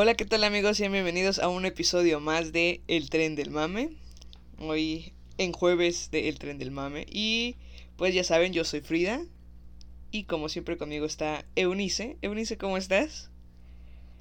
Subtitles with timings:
[0.00, 0.78] Hola, ¿qué tal amigos?
[0.78, 3.96] Y bienvenidos a un episodio más de El Tren del Mame.
[4.60, 7.04] Hoy en jueves de El Tren del Mame.
[7.10, 7.56] Y
[7.96, 9.20] pues ya saben, yo soy Frida.
[10.12, 12.16] Y como siempre conmigo está Eunice.
[12.22, 13.28] Eunice, ¿cómo estás?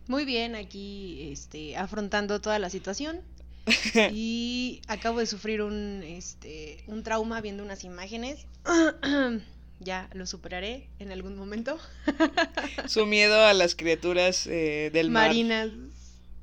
[0.08, 3.22] Muy bien, aquí este, afrontando toda la situación.
[4.12, 8.48] Y acabo de sufrir un, este, un trauma viendo unas imágenes.
[9.80, 11.78] ya lo superaré en algún momento.
[12.88, 15.28] Su miedo a las criaturas eh, del mar.
[15.30, 15.70] Marinas.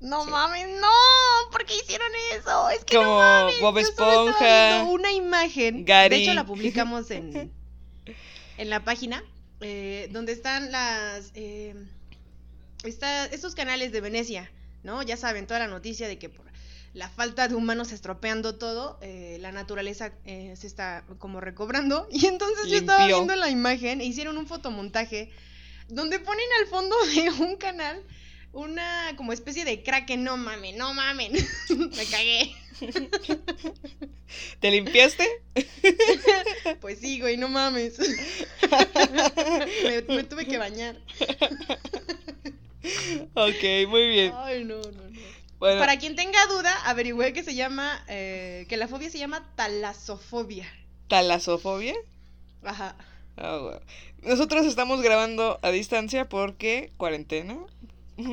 [0.00, 0.30] No Sí.
[0.30, 2.68] mames, no, ¿por qué hicieron eso?
[2.70, 5.84] Es que Como no mames, Bob Esponja, una imagen.
[5.86, 6.16] Gary.
[6.16, 7.50] De hecho la publicamos en,
[8.58, 9.24] en la página
[9.60, 11.74] eh, donde están las eh,
[12.82, 14.50] está- estos canales de Venecia,
[14.82, 15.02] ¿no?
[15.02, 16.28] Ya saben toda la noticia de que
[16.94, 22.08] la falta de humanos estropeando todo, eh, la naturaleza eh, se está como recobrando.
[22.12, 25.30] Y entonces yo estaba viendo la imagen e hicieron un fotomontaje
[25.88, 28.02] donde ponen al fondo de un canal
[28.52, 31.32] una como especie de kraken, no mamen, no mamen.
[31.96, 32.54] Me cagué.
[34.60, 35.28] ¿Te limpiaste?
[36.80, 37.98] Pues sí, güey, no mames.
[39.84, 40.96] me, me tuve que bañar.
[43.34, 44.32] Ok, muy bien.
[44.36, 45.33] Ay, no, no, no.
[45.58, 49.46] Bueno, Para quien tenga duda, averigüé que se llama, eh, que la fobia se llama
[49.56, 50.66] talasofobia.
[51.08, 51.94] ¿talasofobia?
[52.62, 52.96] Ajá.
[53.36, 53.80] Ah.
[54.22, 57.56] Nosotros estamos grabando a distancia porque cuarentena.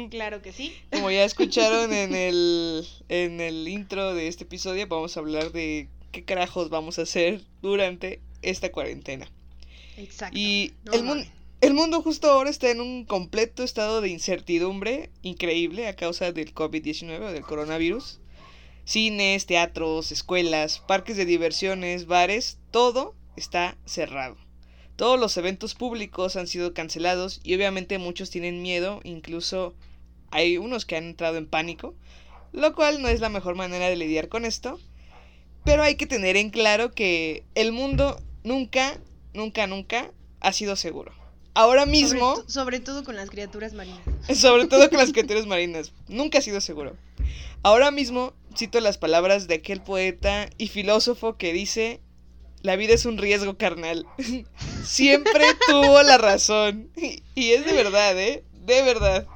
[0.09, 0.75] Claro que sí.
[0.91, 5.89] Como ya escucharon en el, en el intro de este episodio, vamos a hablar de
[6.11, 9.27] qué carajos vamos a hacer durante esta cuarentena.
[9.97, 10.37] Exacto.
[10.37, 11.31] Y No el, mun- mames.
[11.61, 16.55] El mundo justo ahora está en un completo estado de incertidumbre increíble a causa del
[16.55, 18.19] COVID-19 o del coronavirus.
[18.83, 24.37] Cines, teatros, escuelas, parques de diversiones, bares, todo está cerrado.
[24.95, 29.75] Todos los eventos públicos han sido cancelados y obviamente muchos tienen miedo, incluso
[30.31, 31.93] hay unos que han entrado en pánico,
[32.53, 34.79] lo cual no es la mejor manera de lidiar con esto.
[35.63, 38.99] Pero hay que tener en claro que el mundo nunca,
[39.35, 41.20] nunca, nunca ha sido seguro.
[41.53, 43.99] Ahora mismo, Sobre, to- sobre todo con las criaturas marinas.
[44.35, 46.95] sobre todo con las criaturas marinas, nunca ha sido seguro.
[47.63, 52.01] Ahora mismo cito las palabras de aquel poeta y filósofo que dice,
[52.63, 54.05] la vida es un riesgo carnal.
[54.83, 56.89] Siempre tuvo la razón.
[57.35, 58.43] Y es de verdad, ¿eh?
[58.65, 59.27] De verdad.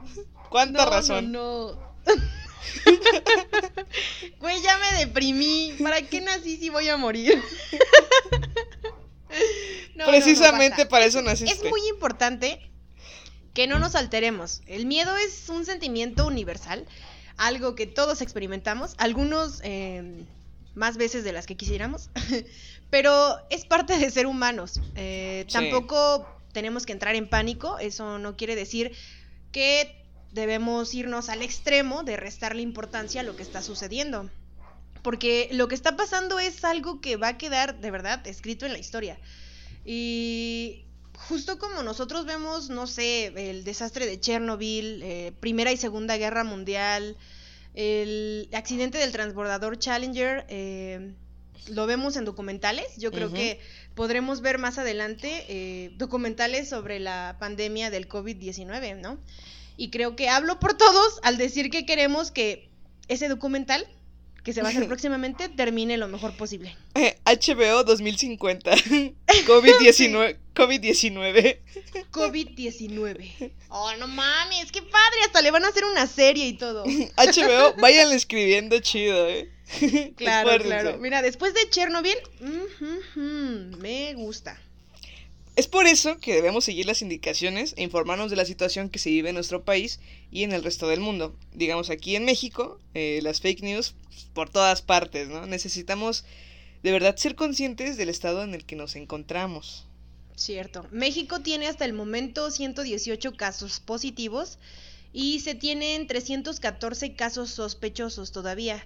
[0.50, 1.32] ¿Cuánta no, razón?
[1.32, 1.86] No, no.
[4.40, 5.74] Güey, ya me deprimí.
[5.82, 7.42] ¿Para qué nací si voy a morir?
[9.96, 11.70] No, no, no, Precisamente para eso Es naciste.
[11.70, 12.60] muy importante
[13.54, 14.62] que no nos alteremos.
[14.68, 16.86] El miedo es un sentimiento universal,
[17.38, 20.26] algo que todos experimentamos, algunos eh,
[20.74, 22.10] más veces de las que quisiéramos,
[22.90, 24.82] pero es parte de ser humanos.
[24.96, 25.54] Eh, Sí.
[25.54, 28.92] Tampoco tenemos que entrar en pánico, eso no quiere decir
[29.54, 30.04] que
[30.34, 34.30] debemos irnos al extremo de restarle importancia a lo que está sucediendo.
[35.06, 38.74] Porque lo que está pasando es algo que va a quedar de verdad escrito en
[38.74, 39.20] la historia.
[39.86, 40.84] Y
[41.30, 46.44] justo como nosotros vemos, no sé, el desastre de Chernobyl, eh, Primera y Segunda Guerra
[46.44, 47.18] Mundial,
[47.76, 51.14] el accidente del transbordador Challenger, eh,
[51.68, 52.88] lo vemos en documentales.
[52.98, 53.60] Yo creo que
[53.94, 59.20] podremos ver más adelante eh, documentales sobre la pandemia del COVID-19, ¿no?
[59.78, 62.72] Y creo que hablo por todos al decir que queremos que
[63.08, 63.88] ese documental,
[64.46, 66.78] que se va a hacer próximamente, termine lo mejor posible.
[66.94, 68.72] Eh, HBO 2050.
[69.48, 70.38] COVID-19.
[70.54, 71.58] COVID-19.
[72.12, 73.52] COVID-19.
[73.70, 76.86] Oh, no mames, qué padre, hasta le van a hacer una serie y todo.
[77.18, 79.52] HBO, váyanle escribiendo chido, ¿eh?
[80.16, 80.98] Claro, claro.
[81.00, 84.62] Mira, después de Chernobyl, mm, mm, mm, me gusta.
[85.56, 89.10] Es por eso que debemos seguir las indicaciones e informarnos de la situación que se
[89.10, 91.34] vive en nuestro país y en el resto del mundo.
[91.54, 93.96] Digamos, aquí en México, eh, las fake news
[94.34, 95.46] por todas partes, ¿no?
[95.46, 96.26] Necesitamos
[96.84, 99.88] de verdad ser conscientes del estado en el que nos encontramos.
[100.36, 100.86] Cierto.
[100.92, 104.60] México tiene hasta el momento 118 casos positivos
[105.14, 108.86] y se tienen 314 casos sospechosos todavía.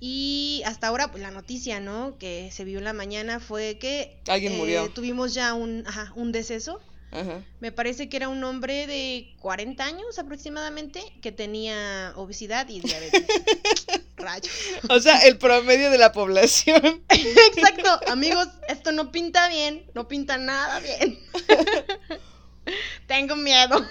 [0.00, 2.16] Y hasta ahora, pues la noticia, ¿no?
[2.18, 4.88] Que se vio en la mañana fue que Alguien murió.
[4.90, 6.80] tuvimos ya un, ajá, un deceso.
[7.10, 7.42] Ajá.
[7.60, 13.24] Me parece que era un hombre de 40 años aproximadamente que tenía obesidad y diabetes.
[14.16, 14.52] Rayos.
[14.90, 17.02] O sea, el promedio de la población.
[17.08, 21.18] Exacto, amigos, esto no pinta bien, no pinta nada bien.
[23.06, 23.84] Tengo miedo.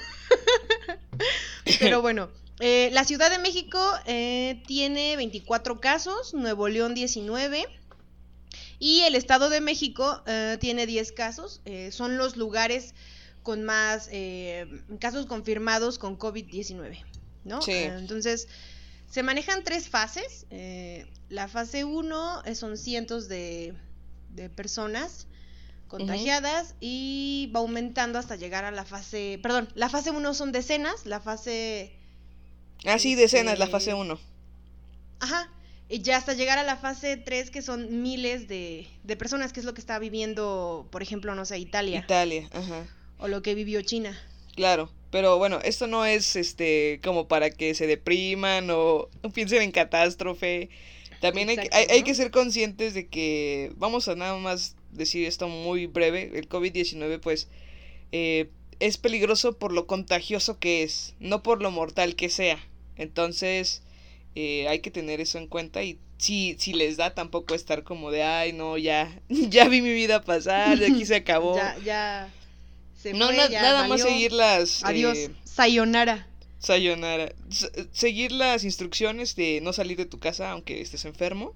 [1.80, 7.66] Pero bueno, eh, la Ciudad de México eh, tiene 24 casos, Nuevo León 19
[8.80, 11.62] y el Estado de México eh, tiene 10 casos.
[11.66, 12.94] Eh, son los lugares
[13.44, 14.68] con más eh,
[15.00, 17.04] casos confirmados con COVID-19,
[17.46, 17.62] ¿no?
[17.62, 17.72] Sí.
[17.72, 18.48] Eh, entonces,
[19.10, 20.46] se manejan tres fases.
[20.50, 23.74] eh, la fase 1 son cientos de,
[24.30, 25.28] de personas
[25.88, 31.06] contagiadas y va aumentando hasta llegar a la fase, perdón, la fase 1 son decenas,
[31.06, 31.97] la fase
[32.86, 34.20] Ah, sí, decenas, la fase 1.
[35.20, 35.50] Ajá.
[35.90, 39.62] Y ya hasta llegar a la fase 3, que son miles de, de personas, que
[39.62, 42.00] es lo que está viviendo, por ejemplo, no sé, Italia.
[42.00, 42.86] Italia, ajá.
[43.20, 44.20] o lo que vivió China.
[44.56, 49.72] Claro, pero bueno, esto no es este como para que se depriman o piensen en
[49.72, 50.70] catástrofe.
[51.22, 55.26] También hay, que- hay, hay que ser conscientes de que, vamos a nada más decir
[55.26, 57.48] esto muy breve, el COVID-19 pues
[58.12, 62.60] eh, es peligroso por lo contagioso que es, no por lo mortal que sea.
[62.96, 63.82] Entonces
[64.36, 68.10] eh, hay que tener eso en cuenta y si, si les da tampoco estar como
[68.12, 71.56] de, ay no, ya, ya vi mi vida pasar, de aquí se acabó.
[71.56, 72.34] Ya, ya.
[73.02, 74.84] Se no, fue, na- ya nada más seguir las...
[74.84, 75.18] Adiós.
[75.18, 76.28] eh, Sayonara.
[76.60, 77.32] Sayonara.
[77.52, 81.54] S- seguir las instrucciones de no salir de tu casa aunque estés enfermo.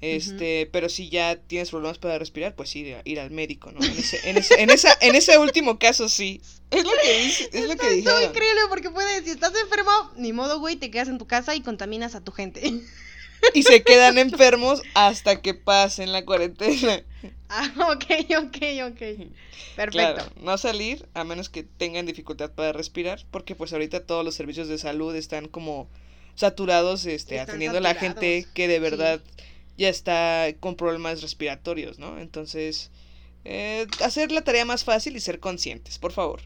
[0.00, 3.84] Este, pero si ya tienes problemas para respirar, pues ir, ir al médico, ¿no?
[3.84, 6.40] En ese, en ese, en esa, en ese último caso sí.
[6.70, 8.22] Es lo que dice, es lo que dijeron.
[8.22, 11.60] increíble porque puedes, si estás enfermo, ni modo, güey, te quedas en tu casa y
[11.60, 12.62] contaminas a tu gente.
[13.54, 17.02] Y se quedan enfermos hasta que pasen la cuarentena.
[17.48, 18.04] ah, ok,
[18.38, 18.56] ok,
[18.90, 19.30] ok.
[19.76, 19.90] Perfecto.
[19.92, 24.34] Claro, no salir a menos que tengan dificultad para respirar, porque pues ahorita todos los
[24.34, 25.88] servicios de salud están como
[26.34, 29.22] saturados, este, Están atendiendo a la gente que de sí.
[29.80, 32.18] Ya está con problemas respiratorios, ¿no?
[32.18, 32.90] Entonces,
[33.46, 36.42] eh, hacer la tarea más fácil y ser conscientes, por favor.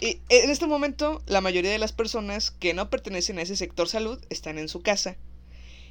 [0.00, 3.88] Y en este momento, la mayoría de las personas que no pertenecen a ese sector
[3.88, 5.16] salud están en su casa.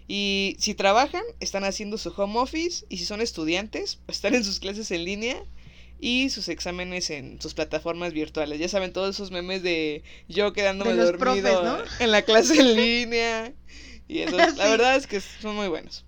[0.07, 2.85] Y si trabajan, están haciendo su home office.
[2.87, 5.43] Y si son estudiantes, están en sus clases en línea
[5.99, 8.59] y sus exámenes en sus plataformas virtuales.
[8.59, 12.05] Ya saben, todos esos memes de yo quedándome De dormido profes, ¿no?
[12.05, 13.53] en la clase en línea.
[14.07, 16.05] Y eso, la verdad es que son muy buenos.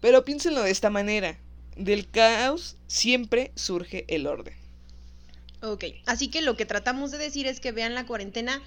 [0.00, 1.38] Pero piénsenlo de esta manera.
[1.76, 4.54] Del caos siempre surge el orden.
[5.62, 8.62] Ok, así que lo que tratamos de decir es que vean la cuarentena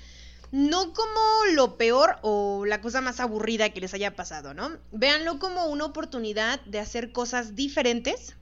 [0.52, 4.78] no como lo peor o la cosa más aburrida que les haya pasado, ¿no?
[4.92, 8.36] Véanlo como una oportunidad de hacer cosas diferentes.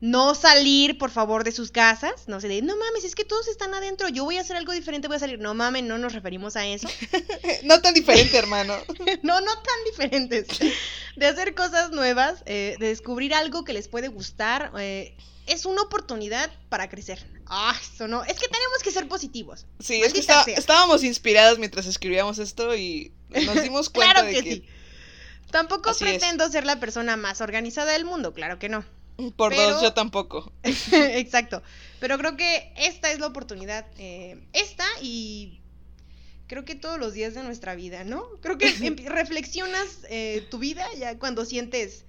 [0.00, 2.26] No salir, por favor, de sus casas.
[2.26, 4.08] No sé, de, no mames, es que todos están adentro.
[4.08, 5.38] Yo voy a hacer algo diferente, voy a salir.
[5.38, 6.88] No mames, no nos referimos a eso.
[7.64, 8.74] No tan diferente, hermano.
[9.22, 10.46] no, no tan diferentes.
[11.16, 14.72] De hacer cosas nuevas, eh, de descubrir algo que les puede gustar.
[14.78, 15.14] eh,
[15.46, 17.26] es una oportunidad para crecer.
[17.46, 18.22] Ah, eso no.
[18.24, 19.66] Es que tenemos que ser positivos.
[19.80, 24.34] Sí, es que está- estábamos inspirados mientras escribíamos esto y nos dimos cuenta Claro de
[24.34, 24.68] que, que, sí.
[25.50, 26.10] Tampoco Así es.
[26.10, 28.84] pretendo ser la persona más organizada del mundo, claro que no.
[29.36, 30.52] Por pero- dos yo tampoco.
[30.62, 31.62] Exacto.
[32.00, 33.86] Pero creo que esta es la oportunidad.
[33.98, 35.60] eh, esta y
[36.46, 38.24] creo que todos los días de nuestra vida, ¿no?
[38.42, 38.66] Creo que
[39.06, 42.04] reflexionas eh, tu vida ya cuando sientes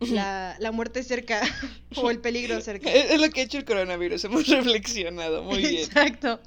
[0.00, 1.40] la, la muerte cerca
[1.96, 2.90] o el peligro cerca.
[2.92, 5.84] Es, es lo que ha hecho el coronavirus, hemos reflexionado muy bien.
[5.84, 6.40] Exacto.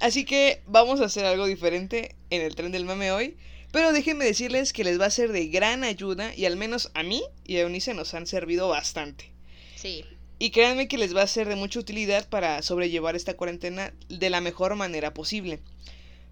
[0.00, 3.36] Así que vamos a hacer algo diferente en el tren del mame hoy.
[3.74, 7.02] Pero déjenme decirles que les va a ser de gran ayuda y al menos a
[7.02, 9.32] mí y a Eunice nos han servido bastante.
[9.74, 10.04] Sí.
[10.38, 14.30] Y créanme que les va a ser de mucha utilidad para sobrellevar esta cuarentena de
[14.30, 15.58] la mejor manera posible.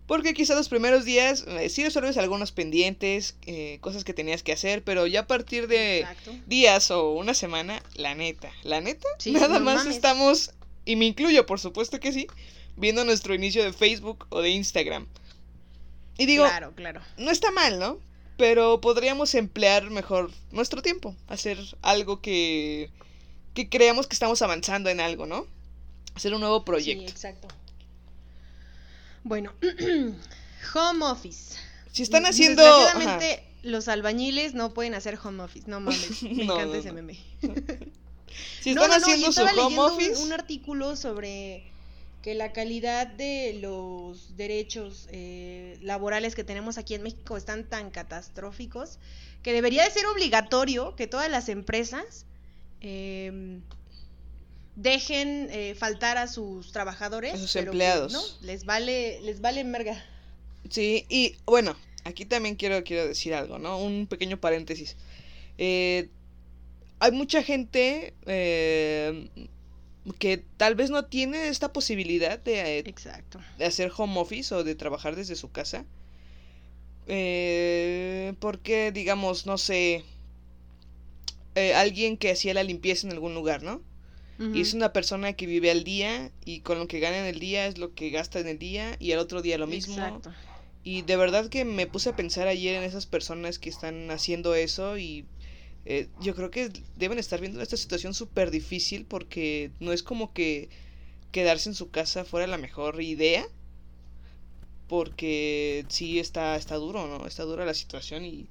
[0.06, 4.52] Porque quizá los primeros días eh, sí resuelves algunos pendientes, eh, cosas que tenías que
[4.52, 6.30] hacer, pero ya a partir de Exacto.
[6.46, 9.96] días o una semana, la neta, la neta, Sí, nada no más mames.
[9.96, 10.52] estamos,
[10.84, 12.28] y me incluyo por supuesto que sí,
[12.76, 15.08] viendo nuestro inicio de Facebook o de Instagram.
[16.19, 17.00] Y digo, claro, claro.
[17.19, 17.99] no está mal, ¿no?
[18.37, 22.90] Pero podríamos emplear mejor nuestro tiempo, hacer algo que,
[23.54, 25.47] que creamos que estamos avanzando en algo, ¿no?
[26.14, 27.11] Hacer un nuevo Sí, proyecto.
[27.11, 27.49] exacto.
[29.25, 29.52] Bueno,
[30.75, 31.57] home office.
[31.92, 32.62] si están haciendo...
[32.62, 32.85] ajá.
[32.95, 35.69] Desgraciadamente, los albañiles no pueden hacer home office.
[35.69, 36.23] No mames.
[36.23, 37.14] Me No, encanta no, ese meme.
[38.61, 40.16] si están no, haciendo su home un- office...
[40.23, 41.71] Un, artículo sobre
[42.23, 47.91] que la calidad de los derechos eh, laborales que tenemos aquí en México están tan
[47.91, 48.99] catastróficos
[49.43, 52.26] que debería de ser obligatorio que todas las empresas
[52.81, 53.61] eh,
[54.76, 57.35] dejen eh, faltar a sus trabajadores.
[57.35, 58.12] A sus pero que, empleados.
[58.12, 58.23] ¿no?
[58.41, 60.02] Les vale, les vale merga.
[60.71, 63.79] Sí, y bueno, aquí también quiero, quiero decir algo, ¿no?
[63.79, 64.97] Un pequeño paréntesis.
[65.59, 66.09] Eh,
[66.99, 69.29] hay mucha gente eh,
[70.18, 73.40] que tal vez no tiene esta posibilidad de, eh, Exacto.
[73.59, 75.85] de hacer home office o de trabajar desde su casa.
[77.06, 80.04] Eh, porque, digamos, no sé,
[81.54, 83.80] eh, alguien que hacía la limpieza en algún lugar, ¿no?
[84.54, 87.38] Y es una persona que vive al día y con lo que gana en el
[87.38, 89.94] día es lo que gasta en el día y al otro día lo mismo.
[89.94, 90.32] Exacto.
[90.82, 94.56] Y de verdad que me puse a pensar ayer en esas personas que están haciendo
[94.56, 95.26] eso y
[95.84, 100.32] eh, yo creo que deben estar viendo esta situación súper difícil porque no es como
[100.32, 100.68] que
[101.32, 103.44] quedarse en su casa fuera la mejor idea.
[104.88, 107.26] Porque sí está, está duro, ¿no?
[107.26, 108.46] Está dura la situación y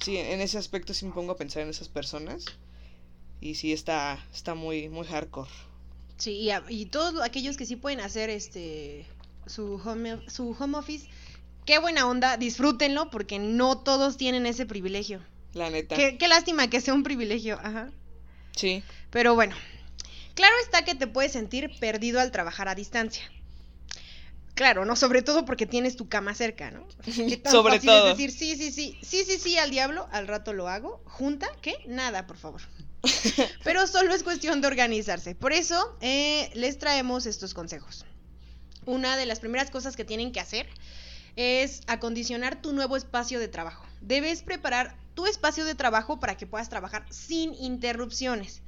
[0.00, 2.44] sí, en ese aspecto sí me pongo a pensar en esas personas.
[3.40, 5.50] Y sí está, está muy, muy hardcore.
[6.18, 9.06] Sí, y, a- y todos aquellos que sí pueden hacer este
[9.46, 11.08] su home, su home office,
[11.64, 15.20] qué buena onda, disfrútenlo porque no todos tienen ese privilegio.
[15.54, 15.96] La neta.
[15.96, 17.90] Qué, qué lástima que sea un privilegio, ajá.
[18.56, 18.82] Sí.
[19.10, 19.56] Pero bueno,
[20.34, 23.30] claro está que te puedes sentir perdido al trabajar a distancia.
[24.54, 24.94] Claro, ¿no?
[24.94, 26.86] Sobre todo porque tienes tu cama cerca, ¿no?
[27.04, 28.10] ¿Qué tan Sobre fácil todo.
[28.10, 31.02] Es decir, sí, sí, sí, sí, sí, sí, al diablo, al rato lo hago.
[31.06, 31.48] ¿Junta?
[31.62, 31.76] ¿Qué?
[31.86, 32.60] Nada, por favor.
[33.64, 35.34] Pero solo es cuestión de organizarse.
[35.34, 38.04] Por eso eh, les traemos estos consejos.
[38.84, 40.68] Una de las primeras cosas que tienen que hacer
[41.36, 43.86] es acondicionar tu nuevo espacio de trabajo.
[44.00, 48.62] Debes preparar tu espacio de trabajo para que puedas trabajar sin interrupciones.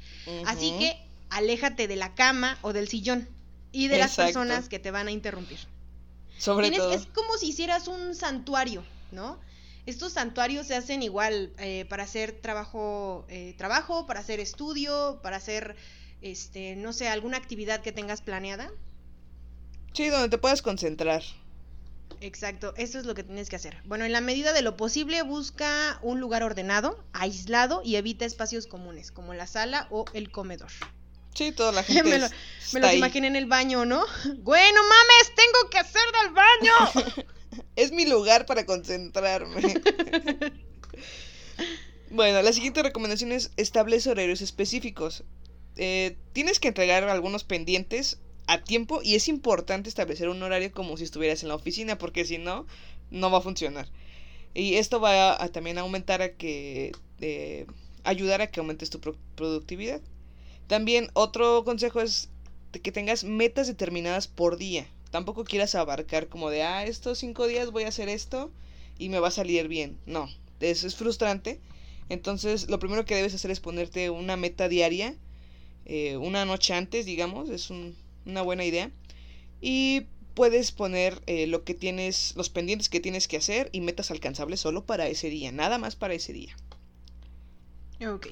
[0.47, 0.97] Así que
[1.31, 3.29] aléjate de la cama o del sillón
[3.73, 5.59] y de las personas que te van a interrumpir.
[6.39, 6.93] Sobre Tienes- todo.
[6.93, 9.39] es como si hicieras un santuario, ¿no?
[9.87, 15.37] Estos santuarios se hacen igual eh, para hacer trabajo, eh, trabajo, para hacer estudio, para
[15.37, 15.75] hacer,
[16.21, 18.71] este, no sé, alguna actividad que tengas planeada.
[19.93, 21.23] Sí, donde te puedas concentrar.
[22.23, 23.77] Exacto, eso es lo que tienes que hacer.
[23.85, 28.67] Bueno, en la medida de lo posible, busca un lugar ordenado, aislado y evita espacios
[28.69, 30.71] comunes, como la sala o el comedor.
[31.35, 32.29] Sí, toda la gente me lo-
[32.75, 32.99] Me los ahí.
[32.99, 34.05] imaginé en el baño, ¿no?
[34.39, 37.25] Güey, no mames, tengo que hacer del baño.
[37.77, 39.75] Es mi lugar para concentrarme.
[42.11, 45.25] bueno, la siguiente recomendación es establece horarios específicos.
[45.77, 50.97] Eh, tienes que entregar algunos pendientes a tiempo y es importante establecer un horario como
[50.97, 52.67] si estuvieras en la oficina porque si no,
[53.11, 53.89] no va a funcionar.
[54.55, 56.93] Y esto va a, a también aumentar a que...
[57.21, 57.67] eh,
[58.05, 60.01] ayudar a que aumentes tu pro- productividad.
[60.67, 62.29] También otro consejo es
[62.83, 64.87] que tengas metas determinadas por día.
[65.11, 68.51] Tampoco quieras abarcar como de, ah, estos cinco días voy a hacer esto
[68.99, 69.99] y me va a salir bien.
[70.07, 70.29] No,
[70.61, 71.61] eso es frustrante.
[72.09, 75.17] Entonces, lo primero que debes hacer es ponerte una meta diaria,
[75.87, 78.91] eh, una noche antes, digamos, es un- una buena idea.
[79.61, 84.11] Y puedes poner eh, lo que tienes, los pendientes que tienes que hacer y metas
[84.11, 86.57] alcanzables solo para ese día, nada más para ese día.
[88.07, 88.29] Ok.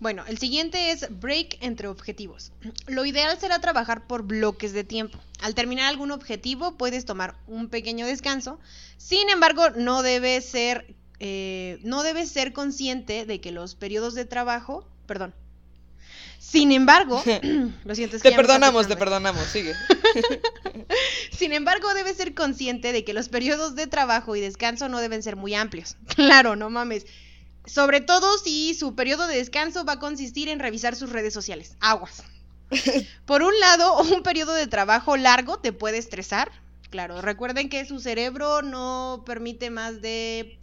[0.00, 2.52] Bueno, el siguiente es break entre objetivos.
[2.86, 5.18] Lo ideal será trabajar por bloques de tiempo.
[5.40, 8.60] Al terminar algún objetivo puedes tomar un pequeño descanso.
[8.96, 14.24] Sin embargo, no debes ser, eh, no debes ser consciente de que los periodos de
[14.24, 15.34] trabajo, perdón.
[16.38, 17.22] Sin embargo,
[17.84, 19.74] lo siento, es que Te perdonamos, te perdonamos, sigue.
[21.32, 25.22] Sin embargo, debes ser consciente de que los periodos de trabajo y descanso no deben
[25.22, 25.96] ser muy amplios.
[26.14, 27.06] Claro, no mames.
[27.64, 31.76] Sobre todo si su periodo de descanso va a consistir en revisar sus redes sociales.
[31.80, 32.24] Aguas.
[33.24, 36.50] Por un lado, un periodo de trabajo largo te puede estresar.
[36.90, 40.58] Claro, recuerden que su cerebro no permite más de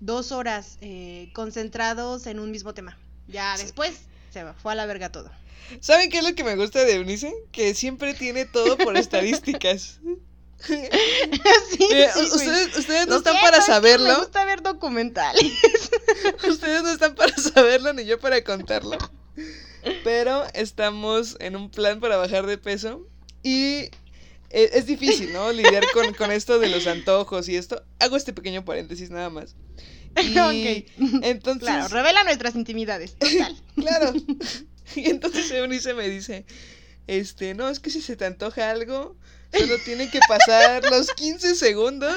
[0.00, 2.96] dos horas eh, concentrados en un mismo tema.
[3.26, 4.02] Ya después
[4.34, 5.30] se fue a la verga todo.
[5.80, 7.32] ¿Saben qué es lo que me gusta de Eunice?
[7.52, 10.00] Que siempre tiene todo por estadísticas.
[10.66, 14.18] Sí, Eh, sí, ustedes, ustedes no están para es que Me saberlo.
[14.18, 15.52] gusta ver documentales.
[16.48, 18.96] Ustedes no están para saberlo ni yo para contarlo.
[20.04, 23.06] Pero estamos en un plan para bajar de peso.
[23.42, 23.90] Y
[24.48, 25.52] e- es difícil, ¿no?
[25.52, 27.82] Lidiar con, con esto de los antojos y esto.
[27.98, 29.56] Hago este pequeño paréntesis nada más.
[30.22, 30.86] Y Ok.
[31.22, 31.64] entonces.
[31.68, 33.16] Claro, revela nuestras intimidades.
[33.16, 33.56] Total.
[33.74, 34.12] Claro.
[34.96, 36.44] Y entonces Eunice me dice,
[37.06, 39.16] este, no, es que si se te antoja algo,
[39.52, 42.16] solo tiene que pasar los 15 segundos.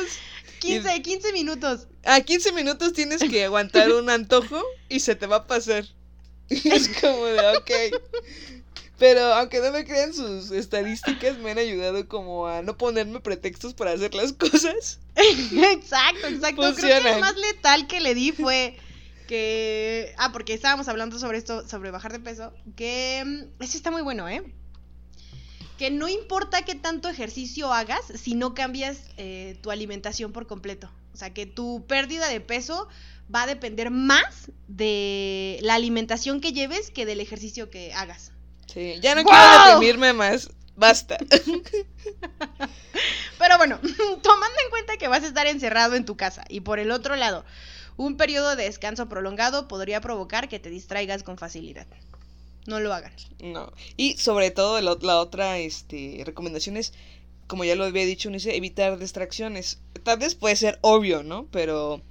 [0.60, 1.88] 15, 15 minutos.
[2.04, 5.86] A 15 minutos tienes que aguantar un antojo y se te va a pasar.
[6.50, 7.72] Y es como de, ok.
[8.98, 13.74] Pero aunque no me crean sus estadísticas, me han ayudado como a no ponerme pretextos
[13.75, 15.00] para hacer las cosas.
[15.71, 16.62] exacto, exacto.
[16.62, 17.15] Creo que Funcionan.
[17.15, 18.77] el más letal que le di fue
[19.27, 20.13] que.
[20.17, 22.53] Ah, porque estábamos hablando sobre esto, sobre bajar de peso.
[22.75, 23.24] Que.
[23.25, 24.43] mm, Ese está muy bueno, ¿eh?
[25.77, 30.89] Que no importa qué tanto ejercicio hagas si no cambias eh, tu alimentación por completo.
[31.13, 32.88] O sea, que tu pérdida de peso
[33.33, 38.31] va a depender más de la alimentación que lleves que del ejercicio que hagas.
[38.71, 39.39] Sí, ya no quiero
[39.74, 40.50] deprimirme más.
[40.77, 41.17] Basta.
[43.39, 43.79] Pero bueno,
[44.22, 47.15] tomando en cuenta que vas a estar encerrado en tu casa y por el otro
[47.15, 47.43] lado,
[47.98, 51.88] un periodo de descanso prolongado podría provocar que te distraigas con facilidad.
[52.67, 53.12] No lo hagan.
[53.39, 53.74] No.
[53.96, 56.93] Y sobre todo la, la otra este, recomendación es,
[57.48, 59.79] como ya lo había dicho Unice, evitar distracciones.
[60.03, 61.48] Tal vez puede ser obvio, ¿no?
[61.51, 62.01] Pero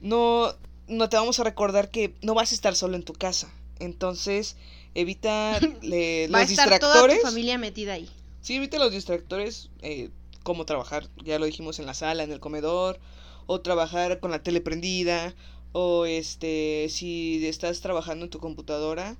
[0.00, 0.54] no,
[0.86, 3.50] no te vamos a recordar que no vas a estar solo en tu casa.
[3.78, 4.56] Entonces,
[5.00, 7.20] evita le- Va a los estar toda distractores.
[7.20, 8.08] tu familia metida ahí.
[8.40, 10.10] Sí, evita los distractores, eh,
[10.42, 12.98] como trabajar, ya lo dijimos, en la sala, en el comedor,
[13.46, 15.34] o trabajar con la tele prendida,
[15.72, 19.16] o este, si estás trabajando en tu computadora,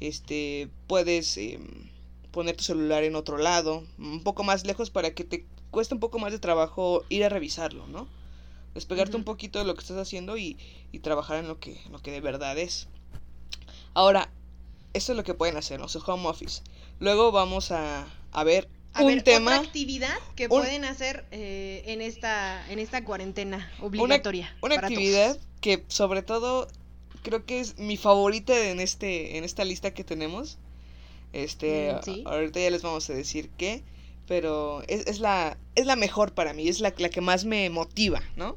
[0.00, 1.66] este, puedes em,
[2.30, 6.00] poner tu celular en otro lado, un poco más lejos para que te cueste un
[6.00, 8.06] poco más de trabajo ir a revisarlo, ¿no?
[8.74, 10.56] Despegarte un poquito de lo que estás haciendo y,
[10.92, 12.86] y trabajar en lo que, en lo que de verdad es.
[13.94, 14.30] Ahora,
[14.98, 15.88] esto es lo que pueden hacer, ¿no?
[15.88, 16.62] Su home office.
[17.00, 19.52] Luego vamos a, a ver A un ver, tema.
[19.56, 24.54] otra actividad que un- pueden hacer eh, en esta en esta cuarentena obligatoria.
[24.60, 24.90] Una todos.
[24.90, 26.68] actividad que sobre todo
[27.22, 30.58] creo que es mi favorita en este en esta lista que tenemos.
[31.32, 32.22] Este, Mm, sí.
[32.26, 33.82] ahorita ya les vamos a decir qué,
[34.26, 37.68] pero es, es la es la mejor para mí, es la, la que más me
[37.70, 38.56] motiva, ¿no?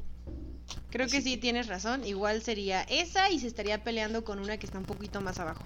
[0.90, 2.06] Creo que sí tienes razón.
[2.06, 5.64] Igual sería esa y se estaría peleando con una que está un poquito más abajo.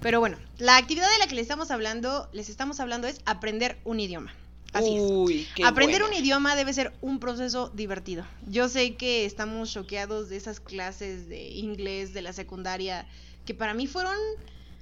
[0.00, 3.78] Pero bueno, la actividad de la que les estamos hablando, les estamos hablando es aprender
[3.84, 4.34] un idioma.
[4.72, 5.02] Así es.
[5.02, 6.16] Uy, qué Aprender buena.
[6.16, 8.24] un idioma debe ser un proceso divertido.
[8.46, 13.06] Yo sé que estamos choqueados de esas clases de inglés de la secundaria
[13.46, 14.14] que para mí fueron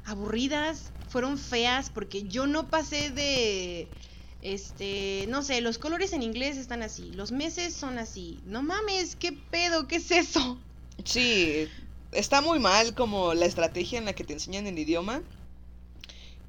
[0.04, 3.88] aburridas, fueron feas porque yo no pasé de
[4.42, 8.40] este, no sé, los colores en inglés están así, los meses son así.
[8.44, 10.58] No mames, qué pedo, ¿qué es eso?
[11.04, 11.66] Sí,
[12.12, 15.22] está muy mal como la estrategia en la que te enseñan el idioma.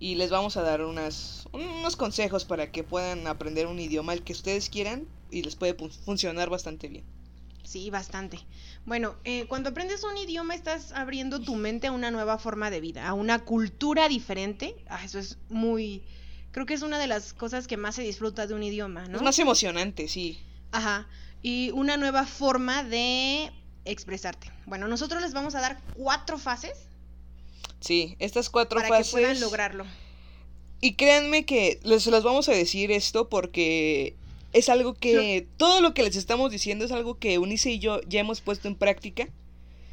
[0.01, 4.23] Y les vamos a dar unas, unos consejos para que puedan aprender un idioma el
[4.23, 7.03] que ustedes quieran y les puede pu- funcionar bastante bien.
[7.65, 8.39] Sí, bastante.
[8.85, 12.79] Bueno, eh, cuando aprendes un idioma estás abriendo tu mente a una nueva forma de
[12.79, 14.73] vida, a una cultura diferente.
[14.87, 16.01] Ah, eso es muy...
[16.51, 19.17] Creo que es una de las cosas que más se disfruta de un idioma, ¿no?
[19.17, 20.39] Es más emocionante, sí.
[20.71, 21.07] Ajá.
[21.43, 23.51] Y una nueva forma de
[23.91, 24.51] expresarte.
[24.65, 26.73] Bueno, nosotros les vamos a dar cuatro fases
[27.79, 29.07] Sí, estas cuatro para fases.
[29.07, 29.85] que puedan lograrlo.
[30.81, 34.15] Y créanme que les, los vamos a decir esto porque
[34.53, 38.01] es algo que todo lo que les estamos diciendo es algo que Unice y yo
[38.07, 39.27] ya hemos puesto en práctica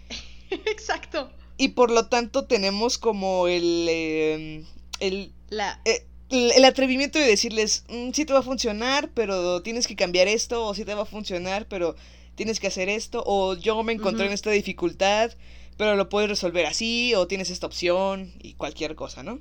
[0.51, 1.31] Exacto.
[1.59, 4.65] y por lo tanto tenemos como el eh,
[5.01, 5.81] el, La...
[5.85, 10.29] eh, el atrevimiento de decirles "Mm, sí te va a funcionar pero tienes que cambiar
[10.29, 11.95] esto o sí te va a funcionar pero
[12.35, 15.33] tienes que hacer esto o yo me encontré en esta dificultad
[15.77, 19.41] pero lo puedes resolver así o tienes esta opción y cualquier cosa, ¿no?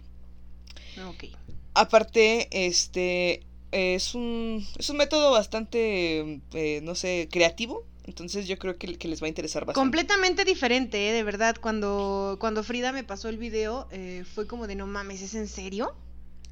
[1.07, 1.25] Ok.
[1.73, 7.85] Aparte, este es un, es un método bastante, eh, no sé, creativo.
[8.05, 9.83] Entonces yo creo que, que les va a interesar bastante.
[9.83, 11.13] Completamente diferente, ¿eh?
[11.13, 11.55] de verdad.
[11.59, 15.47] Cuando, cuando Frida me pasó el video, eh, fue como de no mames, ¿es en
[15.47, 15.95] serio?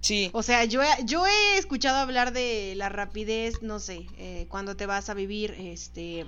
[0.03, 4.45] Sí, O sea, yo he, yo he escuchado hablar de la rapidez, no sé, eh,
[4.49, 6.25] cuando te vas a vivir este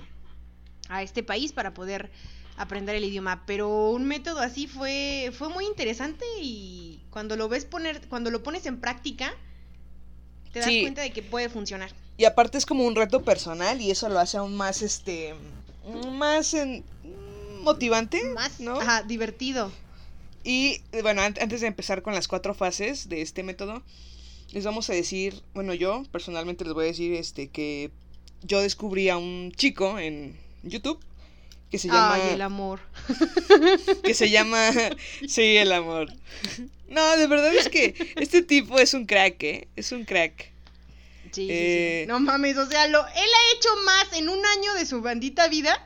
[0.88, 2.10] a este país para poder
[2.58, 7.66] aprender el idioma, pero un método así fue fue muy interesante y cuando lo ves
[7.66, 9.34] poner cuando lo pones en práctica
[10.54, 10.80] te das Sí.
[10.82, 11.92] cuenta de que puede funcionar.
[12.18, 15.36] y aparte es como un reto personal y eso lo hace aún más, este,
[16.14, 16.86] más en-
[17.62, 18.80] motivante, Más ¿no?
[18.80, 19.70] ajá, divertido.
[20.46, 23.82] Y eh, bueno, an- antes de empezar con las cuatro fases de este método,
[24.52, 27.90] les vamos a decir, bueno, yo personalmente les voy a decir este que
[28.44, 31.00] yo descubrí a un chico en YouTube
[31.72, 32.80] que se llama Ay, el amor.
[34.04, 34.70] que se llama
[35.28, 36.14] Sí, el amor.
[36.88, 39.68] No, de verdad es que este tipo es un crack, ¿eh?
[39.76, 40.52] Es un crack.
[41.32, 42.08] Sí, sí, Eh, sí.
[42.08, 45.48] No mames, o sea, lo, él ha hecho más en un año de su bandita
[45.48, 45.84] vida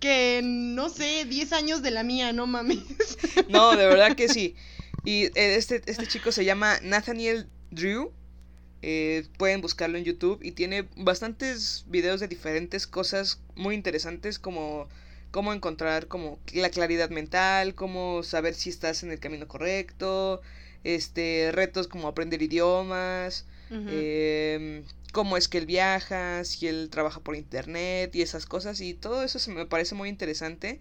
[0.00, 2.78] que no sé, 10 años de la mía, no mames.
[3.48, 4.56] No, de verdad que sí.
[5.04, 8.12] Y eh, este, este chico se llama Nathaniel Drew.
[8.82, 14.88] Eh, pueden buscarlo en YouTube y tiene bastantes videos de diferentes cosas muy interesantes como
[15.30, 20.40] cómo encontrar como la claridad mental, cómo saber si estás en el camino correcto,
[20.84, 27.36] este, retos como aprender idiomas, em, cómo es que él viaja, si él trabaja por
[27.36, 30.80] internet y esas cosas y todo eso se me parece muy interesante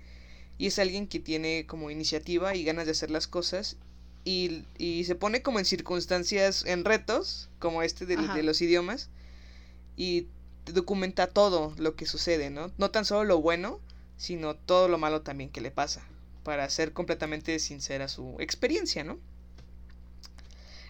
[0.57, 3.77] y es alguien que tiene como iniciativa y ganas de hacer las cosas
[4.25, 9.09] y, y se pone como en circunstancias, en retos como este de los idiomas
[9.95, 10.27] y
[10.65, 12.71] documenta todo lo que sucede, ¿no?
[12.77, 13.79] No tan solo lo bueno,
[14.17, 16.03] sino todo lo malo también que le pasa
[16.43, 19.17] para ser completamente sincera su experiencia, ¿no?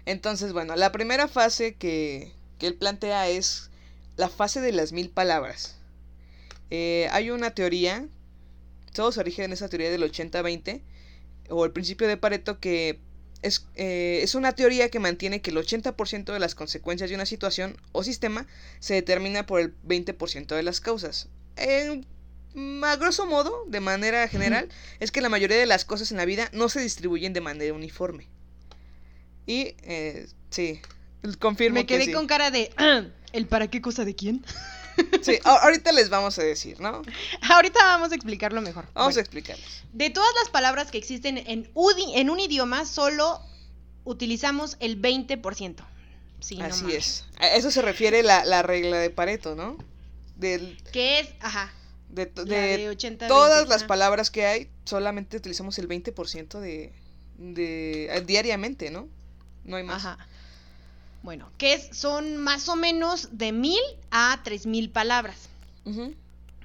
[0.06, 3.70] Entonces, bueno, la primera fase que, que él plantea es
[4.15, 5.76] la fase de las mil palabras.
[6.70, 8.08] Eh, hay una teoría,
[8.93, 10.82] todo se orige en esa teoría del 80-20,
[11.50, 13.00] o el principio de Pareto, que
[13.41, 17.26] es, eh, es una teoría que mantiene que el 80% de las consecuencias de una
[17.26, 18.48] situación o sistema
[18.80, 21.30] se determina por el 20% de las causas.
[21.56, 22.06] En-
[22.84, 24.67] a grosso modo, de manera general,
[25.00, 27.74] es que la mayoría de las cosas en la vida no se distribuyen de manera
[27.74, 28.28] uniforme.
[29.46, 30.82] Y, eh, sí,
[31.40, 32.12] confirmo Me quedé que sí.
[32.14, 32.72] con cara de.
[32.78, 33.04] "Ah,
[33.34, 34.44] ¿El para qué cosa de quién?
[35.22, 37.04] Sí, ahorita les vamos a decir, ¿no?
[37.52, 38.86] Ahorita vamos a explicarlo mejor.
[38.96, 39.84] Vamos Bueno, a explicarles.
[39.94, 43.40] De todas las palabras que existen en, udi- en un idioma, solo
[44.06, 45.76] utilizamos el 20%.
[46.40, 47.26] Sí, Así es.
[47.38, 49.78] A eso se refiere la, la regla de Pareto, ¿no?
[50.36, 51.72] Del, Que es, ajá,
[52.10, 56.92] de, de de 80 todas 20, las palabras que hay, solamente utilizamos el 20% de,
[57.38, 59.08] de eh, diariamente, ¿no?
[59.64, 60.04] No hay más.
[60.04, 60.28] Ajá.
[61.28, 65.50] Bueno, que es, son más o menos de mil a tres mil palabras.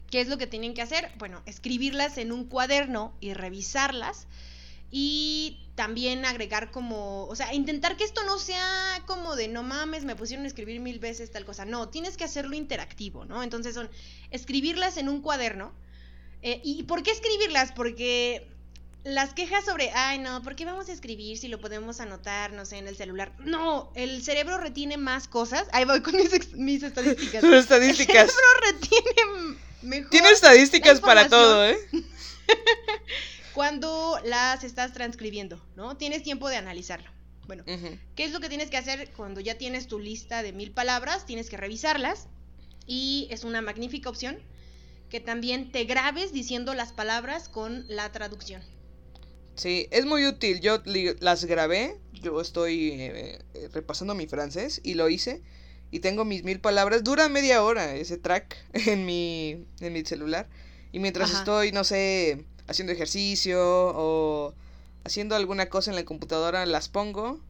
[0.08, 1.10] ¿Qué es lo que tienen que hacer?
[1.18, 4.28] Bueno, escribirlas en un cuaderno y revisarlas.
[4.88, 10.04] Y también agregar como, o sea, intentar que esto no sea como de no mames,
[10.04, 11.64] me pusieron a escribir mil veces tal cosa.
[11.64, 13.42] No, tienes que hacerlo interactivo, ¿no?
[13.42, 13.90] Entonces son
[14.30, 15.72] escribirlas en un cuaderno.
[16.40, 17.72] Eh, ¿Y por qué escribirlas?
[17.72, 18.46] Porque
[19.04, 22.64] las quejas sobre, ay no, ¿por qué vamos a escribir si lo podemos anotar, no
[22.64, 23.32] sé, en el celular?
[23.40, 25.66] No, el cerebro retiene más cosas.
[25.72, 27.40] Ahí voy con mis, mis estadísticas.
[27.40, 28.24] Sus estadísticas.
[28.24, 31.76] El cerebro retiene mejor Tiene estadísticas para todo, ¿eh?
[33.54, 35.96] cuando las estás transcribiendo, ¿no?
[35.96, 37.10] Tienes tiempo de analizarlo.
[37.46, 37.64] Bueno.
[38.14, 41.26] ¿qué es lo que tienes que hacer cuando ya tienes tu lista de mil palabras?
[41.26, 42.28] Tienes que revisarlas
[42.86, 44.38] y es una magnífica opción
[45.10, 48.62] que también te grabes diciendo las palabras con la traducción.
[49.54, 50.60] Sí, es muy útil.
[50.60, 50.82] Yo
[51.20, 51.96] las grabé.
[52.12, 55.42] Yo estoy eh, eh, repasando mi francés y lo hice.
[55.90, 57.04] Y tengo mis mil palabras.
[57.04, 60.48] Dura media hora ese track en mi, en mi celular.
[60.92, 61.40] Y mientras Ajá.
[61.40, 64.54] estoy, no sé, haciendo ejercicio o
[65.04, 67.40] haciendo alguna cosa en la computadora, las pongo.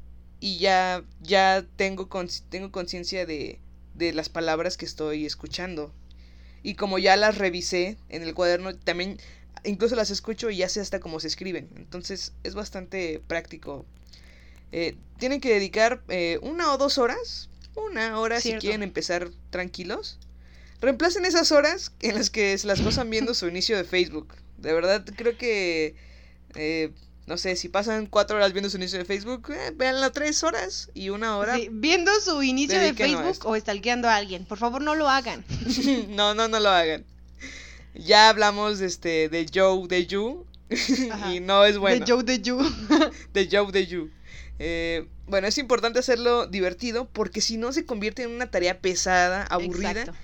[0.41, 2.09] Y ya, ya tengo,
[2.49, 3.61] tengo conciencia de,
[3.95, 5.93] de las palabras que estoy escuchando.
[6.65, 9.19] Y como ya las revisé en el cuaderno, también
[9.65, 11.69] incluso las escucho y ya sé hasta cómo se escriben.
[11.77, 13.85] Entonces es bastante práctico.
[14.73, 17.49] Eh, tienen que dedicar eh, una o dos horas.
[17.75, 18.61] Una hora Cierto.
[18.61, 20.19] si quieren empezar tranquilos.
[20.81, 24.35] Reemplacen esas horas en las que se las pasan viendo su inicio de Facebook.
[24.59, 25.95] De verdad, creo que...
[26.55, 26.91] eh,
[27.27, 30.91] no sé, si pasan cuatro horas viendo su inicio de Facebook, eh, véanla tres horas
[30.93, 31.55] y una hora.
[31.57, 34.45] Sí, viendo su inicio de Facebook o stalkeando a alguien.
[34.45, 35.45] Por favor, no lo hagan.
[36.09, 37.05] no, no, no lo hagan.
[37.94, 40.46] Ya hablamos este, de Joe de You.
[41.33, 42.05] Y no es bueno.
[42.07, 42.59] De Joe de You.
[43.35, 44.11] de Joe de You.
[44.59, 49.44] Eh, bueno, es importante hacerlo divertido porque si no se convierte en una tarea pesada,
[49.44, 49.90] aburrida.
[49.90, 50.14] Exacto.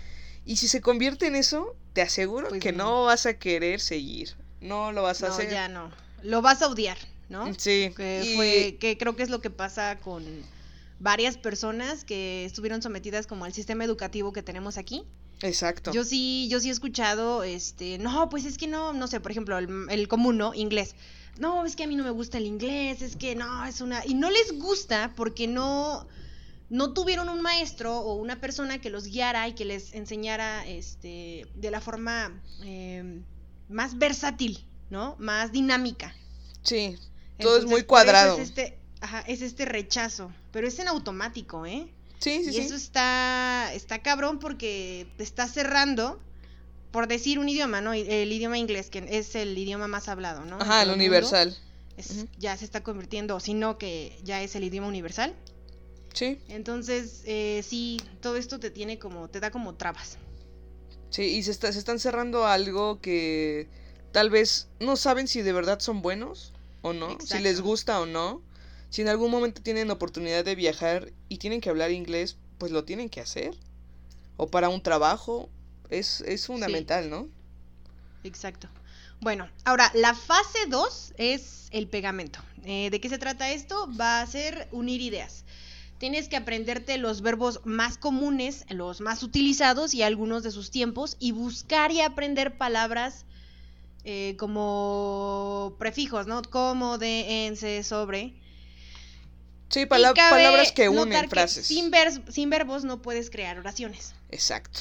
[0.46, 2.84] Y si se convierte en eso, te aseguro Pues que no.
[2.84, 4.34] no vas a querer seguir.
[4.60, 5.50] No lo vas a No, hacer.
[5.50, 5.90] ya no.
[6.22, 6.96] Lo vas a odiar,
[7.28, 7.52] ¿no?
[7.58, 7.92] Sí.
[7.96, 10.24] Que y- fue, que creo que es lo que pasa con
[10.98, 15.04] varias personas que estuvieron sometidas como al sistema educativo que tenemos aquí.
[15.40, 15.92] Exacto.
[15.92, 19.30] Yo sí, yo sí he escuchado, este, no, pues es que no, no sé, por
[19.30, 20.54] ejemplo, el, el común, ¿no?
[20.54, 20.94] Inglés.
[21.38, 24.04] No, es que a mí no me gusta el inglés, es que no, es una...
[24.04, 26.08] Y no les gusta porque no,
[26.68, 31.46] no tuvieron un maestro o una persona que los guiara y que les enseñara, este,
[31.54, 33.22] de la forma eh,
[33.68, 35.14] más versátil, ¿no?
[35.20, 36.12] Más dinámica.
[36.62, 36.96] Sí.
[37.38, 38.36] Todo es muy cuadrado.
[38.36, 41.92] Es este, ajá, es este rechazo, pero es en automático, ¿eh?
[42.18, 42.60] Sí, sí, y sí.
[42.60, 46.20] eso está, está cabrón porque te está cerrando,
[46.90, 47.92] por decir un idioma, ¿no?
[47.92, 50.56] El idioma inglés, que es el idioma más hablado, ¿no?
[50.60, 51.56] Ajá, el universal.
[51.96, 52.26] es-.
[52.38, 55.34] Ya se está convirtiendo, sino que ya es el idioma universal.
[56.12, 56.40] Sí.
[56.48, 60.18] Entonces, eh, sí, todo esto te tiene como, te da como trabas.
[61.10, 63.68] Sí, y se, está, se están cerrando a algo que
[64.12, 68.06] tal vez no saben si de verdad son buenos o no, si les gusta o
[68.06, 68.42] no.
[68.90, 72.84] Si en algún momento tienen oportunidad de viajar y tienen que hablar inglés, pues lo
[72.84, 73.54] tienen que hacer.
[74.36, 75.48] O para un trabajo,
[75.90, 77.28] es, es fundamental, ¿no?
[78.24, 78.68] Exacto.
[79.20, 82.38] Bueno, ahora la fase 2 es el pegamento.
[82.64, 83.88] Eh, ¿De qué se trata esto?
[84.00, 85.44] Va a ser unir ideas.
[85.98, 91.16] Tienes que aprenderte los verbos más comunes, los más utilizados y algunos de sus tiempos
[91.18, 93.24] y buscar y aprender palabras
[94.04, 96.42] eh, como prefijos, ¿no?
[96.42, 98.34] Como, de, en, se, sobre.
[99.70, 101.66] Sí, pala- palabras que unen que frases.
[101.66, 104.14] Sin, vers- sin verbos no puedes crear oraciones.
[104.30, 104.80] Exacto.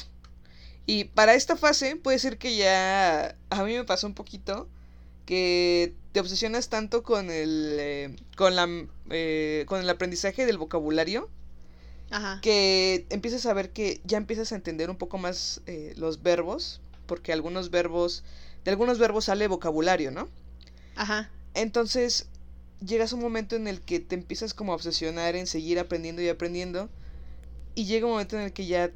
[0.86, 4.68] Y para esta fase puede ser que ya a mí me pasó un poquito
[5.26, 8.66] que te obsesionas tanto con el eh, con la
[9.10, 11.28] eh, con el aprendizaje del vocabulario
[12.10, 12.40] Ajá.
[12.40, 16.80] que empiezas a ver que ya empiezas a entender un poco más eh, los verbos
[17.04, 18.24] porque algunos verbos
[18.64, 20.30] de algunos verbos sale vocabulario, ¿no?
[20.96, 21.28] Ajá.
[21.52, 22.26] Entonces
[22.84, 26.22] llegas a un momento en el que te empiezas como a obsesionar en seguir aprendiendo
[26.22, 26.90] y aprendiendo
[27.74, 28.90] y llega un momento en el que ya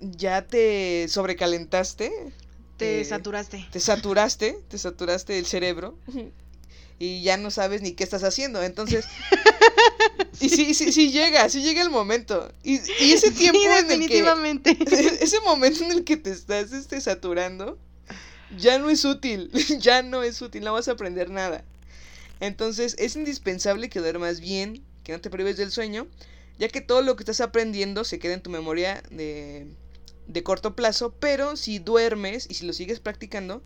[0.00, 2.12] ya te sobrecalentaste,
[2.76, 3.66] Te Eh, saturaste.
[3.70, 5.96] te saturaste, te saturaste el cerebro
[6.98, 8.62] y ya no sabes ni qué estás haciendo.
[8.62, 9.06] Entonces,
[10.40, 12.52] y sí, sí, sí llega, sí llega el momento.
[12.62, 14.76] Y, y ese tiempo sí, en el que definitivamente.
[15.20, 17.78] ese momento en el que te estás este, saturando,
[18.50, 21.64] ya no es útil, ya no es útil, no vas a aprender nada.
[22.42, 26.08] Entonces es indispensable que duermas bien, que no te prives del sueño,
[26.58, 29.68] ya que todo lo que estás aprendiendo se queda en tu memoria de,
[30.26, 33.62] de corto plazo, pero si duermes y si lo sigues practicando,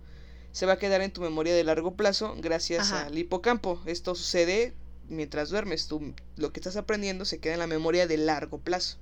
[0.52, 3.06] se va a quedar en tu memoria de largo plazo gracias Ajá.
[3.06, 3.82] al hipocampo.
[3.86, 4.74] Esto sucede
[5.08, 8.98] mientras duermes, tú, lo que estás aprendiendo se queda en la memoria de largo plazo.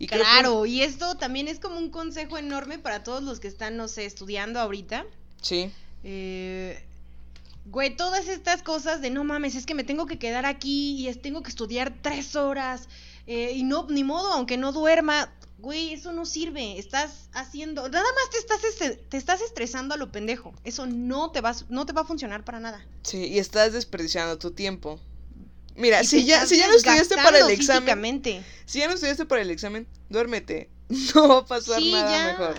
[0.00, 3.46] Y que- Claro, y esto también es como un consejo enorme para todos los que
[3.46, 5.06] están, no sé, estudiando ahorita.
[5.40, 5.70] Sí.
[6.02, 6.82] Eh,
[7.66, 11.08] güey, todas estas cosas de no mames, es que me tengo que quedar aquí y
[11.08, 12.88] es, tengo que estudiar tres horas
[13.26, 15.32] eh, y no, ni modo, aunque no duerma.
[15.58, 16.78] Güey, eso no sirve.
[16.78, 17.88] Estás haciendo.
[17.88, 20.52] Nada más te estás, este- te estás estresando a lo pendejo.
[20.62, 22.84] Eso no te, va, a- no te va a funcionar para nada.
[23.02, 25.00] Sí, y estás desperdiciando tu tiempo.
[25.74, 28.22] Mira, Y si ya, si ya no estudiaste para el examen,
[28.66, 30.68] si ya no estudiaste para el examen, duérmete.
[31.14, 32.26] No va a pasar Sí, nada ya.
[32.32, 32.56] mejor.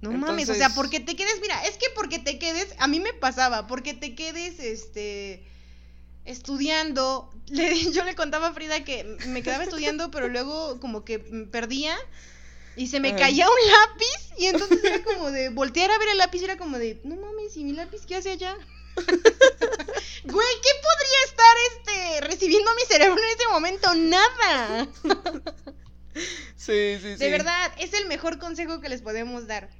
[0.00, 3.00] No mames, o sea, porque te quedes, mira, es que porque te quedes, a mí
[3.00, 5.44] me pasaba, porque te quedes, este,
[6.24, 11.18] estudiando, le- yo le contaba a Frida que me quedaba estudiando, pero luego como que
[11.18, 11.96] perdía
[12.76, 13.18] y se me Ajá.
[13.18, 16.78] caía un lápiz y entonces era como de voltear a ver el lápiz era como
[16.78, 18.56] de, no mames, ¿y mi lápiz qué hace allá?
[20.22, 23.94] Güey, ¿qué podría estar, este, recibiendo mi cerebro en ese momento?
[23.94, 24.86] Nada.
[26.56, 27.16] Sí, sí, sí.
[27.16, 29.70] De verdad, es el mejor consejo que les podemos dar.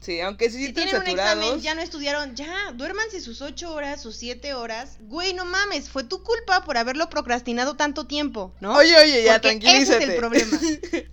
[0.00, 1.36] Sí, aunque se Si tienen un saturados.
[1.44, 4.96] examen, ya no estudiaron, ya, duérmanse sus ocho horas, sus siete horas.
[5.00, 8.74] Güey, no mames, fue tu culpa por haberlo procrastinado tanto tiempo, ¿no?
[8.76, 10.04] Oye, oye, ya, Porque tranquilízate.
[10.04, 10.58] Ese es el problema.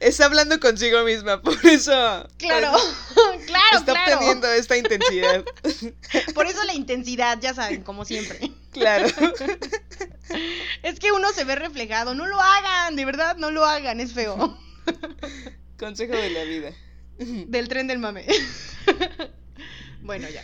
[0.00, 1.92] Está hablando consigo misma, por eso.
[2.38, 4.14] Claro, por eso claro, Está claro.
[4.14, 5.44] obteniendo esta intensidad.
[6.34, 8.50] Por eso la intensidad, ya saben, como siempre.
[8.72, 9.06] claro.
[10.82, 12.14] Es que uno se ve reflejado.
[12.14, 14.56] No lo hagan, de verdad, no lo hagan, es feo.
[15.78, 16.72] Consejo de la vida.
[17.18, 18.26] Del tren del mame.
[20.02, 20.42] bueno, ya.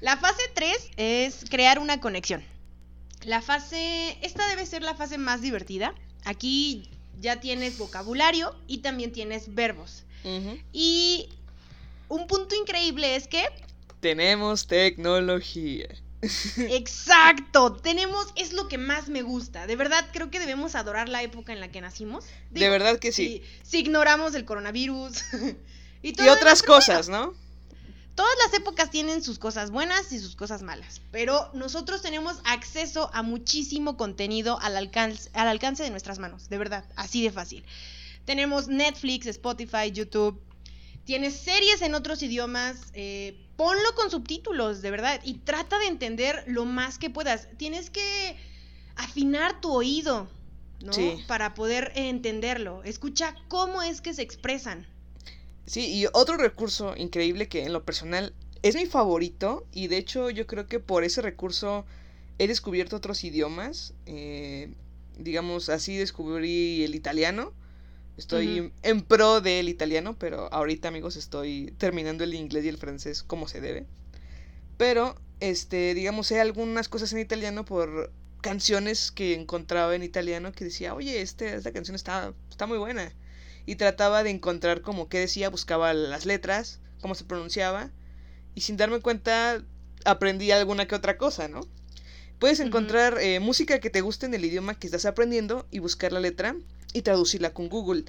[0.00, 2.42] La fase 3 es crear una conexión.
[3.24, 5.94] La fase, esta debe ser la fase más divertida.
[6.24, 10.04] Aquí ya tienes vocabulario y también tienes verbos.
[10.72, 11.28] Y
[12.08, 13.44] un punto increíble es que,
[14.00, 15.88] Tenemos tecnología.
[16.56, 19.66] exacto, tenemos, es lo que más me gusta.
[19.66, 22.24] De verdad, creo que debemos adorar la época en la que nacimos.
[22.50, 23.42] De verdad que sí.
[23.62, 25.16] Si, si ignoramos el coronavirus
[26.02, 27.34] y, Y otras cosas, ¿no?
[28.14, 33.10] Todas las épocas tienen sus cosas buenas y sus cosas malas, pero nosotros tenemos acceso
[33.14, 37.64] a muchísimo contenido al alcance, al alcance de nuestras manos, de verdad, así de fácil.
[38.26, 40.38] Tenemos Netflix, Spotify, YouTube,
[41.04, 46.44] tienes series en otros idiomas, eh, ponlo con subtítulos, de verdad, y trata de entender
[46.46, 47.48] lo más que puedas.
[47.56, 48.36] Tienes que
[48.96, 50.28] afinar tu oído,
[50.84, 50.92] ¿no?
[50.92, 51.22] Sí.
[51.26, 52.82] Para poder entenderlo.
[52.84, 54.86] Escucha cómo es que se expresan.
[55.66, 60.30] Sí, y otro recurso increíble que en lo personal es mi favorito y de hecho
[60.30, 61.84] yo creo que por ese recurso
[62.38, 63.94] he descubierto otros idiomas.
[64.06, 64.74] eh,
[65.18, 67.52] digamos, así descubrí el italiano.
[68.16, 73.22] Estoy en pro del italiano, pero ahorita amigos estoy terminando el inglés y el francés
[73.22, 73.86] como se debe.
[74.76, 80.64] Pero, este, digamos, sé algunas cosas en italiano por canciones que encontraba en italiano que
[80.64, 83.12] decía, oye, este, esta canción está, está muy buena.
[83.64, 87.90] Y trataba de encontrar como qué decía, buscaba las letras, cómo se pronunciaba.
[88.54, 89.64] Y sin darme cuenta,
[90.04, 91.60] aprendí alguna que otra cosa, ¿no?
[92.38, 96.12] Puedes encontrar eh, música que te guste en el idioma que estás aprendiendo y buscar
[96.12, 96.56] la letra
[96.92, 98.04] y traducirla con Google.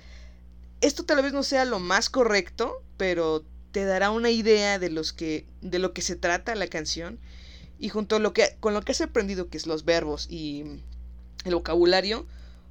[0.81, 5.13] Esto tal vez no sea lo más correcto, pero te dará una idea de los
[5.13, 7.19] que de lo que se trata la canción
[7.79, 10.63] y junto a lo que con lo que has aprendido que es los verbos y
[11.45, 12.25] el vocabulario,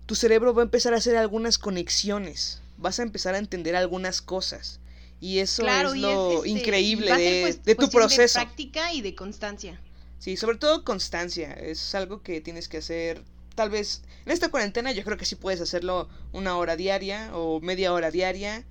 [0.06, 4.22] tu cerebro va a empezar a hacer algunas conexiones, vas a empezar a entender algunas
[4.22, 4.80] cosas.
[5.20, 8.38] Y eso Claro, es y lo este, increíble de, pues, de tu cuestión proceso.
[8.40, 9.80] De práctica y de constancia.
[10.18, 11.52] Sí, sobre todo constancia.
[11.52, 13.22] Es algo que tienes que hacer.
[13.54, 17.60] Tal vez en esta cuarentena yo creo que sí puedes hacerlo una hora diaria o
[17.60, 18.64] media hora diaria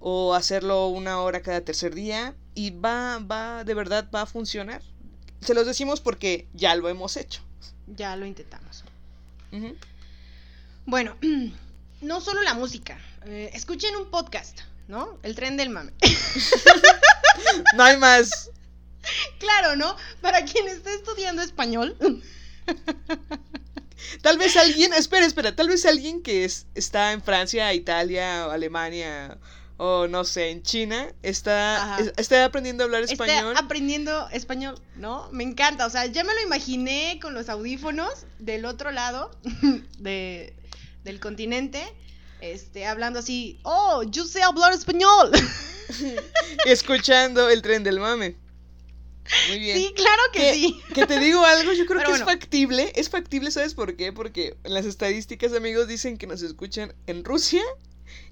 [0.00, 4.82] o hacerlo una hora cada tercer día y va, va, de verdad va a funcionar.
[5.40, 7.42] Se los decimos porque ya lo hemos hecho.
[7.86, 8.84] Ya lo intentamos.
[10.86, 11.16] Bueno,
[12.00, 12.98] no solo la música.
[13.26, 15.18] eh, escuchen un podcast, ¿no?
[15.22, 15.92] El tren del mame.
[17.76, 18.50] No hay más.
[19.38, 19.96] claro, ¿no?
[20.20, 21.96] Para quien esté estudiando español.
[24.22, 28.50] Tal vez alguien, espera, espera, tal vez alguien que es- está en Francia, Italia, o
[28.50, 29.38] Alemania
[29.76, 33.54] o no sé, en China, está, es- está aprendiendo a hablar Está español.
[33.56, 35.28] aprendiendo español, ¿no?
[35.32, 35.86] Me encanta.
[35.86, 39.30] O sea, ya me lo imaginé con los audífonos del otro lado
[39.98, 40.54] de,
[41.02, 41.82] del continente.
[42.40, 45.32] Este, hablando así, oh, yo sé hablar español.
[46.66, 48.36] escuchando el tren del mame.
[49.48, 49.78] Muy bien.
[49.78, 50.54] sí, claro que ¿Qué?
[50.54, 50.80] sí.
[50.94, 52.92] Que te digo algo, yo creo Pero que es factible.
[52.94, 54.12] Es factible, ¿sabes por qué?
[54.12, 57.62] Porque las estadísticas, amigos, dicen que nos escuchan en Rusia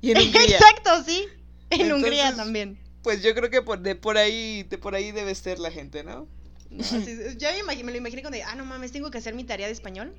[0.01, 0.57] y en Hungría.
[0.59, 1.27] Exacto, sí.
[1.71, 2.79] En Entonces- Hungría también.
[3.03, 6.05] Pues yo creo que por, de por ahí, de por ahí debe ser la gente,
[6.05, 6.29] ¿no?
[6.71, 9.19] No, sí, ya me, imagi- me lo imaginé con de, ah, no mames, tengo que
[9.19, 10.15] hacer mi tarea de español.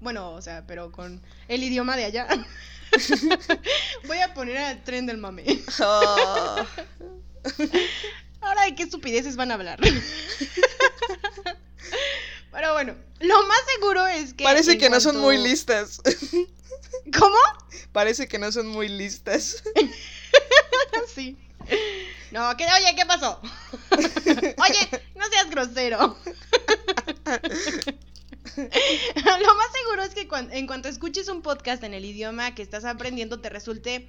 [0.00, 2.28] Bueno, o sea, pero con el idioma de allá.
[4.06, 5.44] Voy a poner al tren del mame.
[5.80, 6.66] Oh.
[8.40, 9.78] Ahora de qué estupideces van a hablar.
[12.52, 14.44] Pero bueno, lo más seguro es que.
[14.44, 16.00] Parece que no son muy listas.
[17.18, 17.36] ¿Cómo?
[17.92, 19.62] Parece que no son muy listas.
[21.14, 21.36] sí.
[22.32, 23.40] No, que, oye, ¿qué pasó?
[23.92, 26.16] oye, no seas grosero.
[28.56, 32.62] Lo más seguro es que cuan- en cuanto escuches un podcast en el idioma que
[32.62, 34.08] estás aprendiendo, te resulte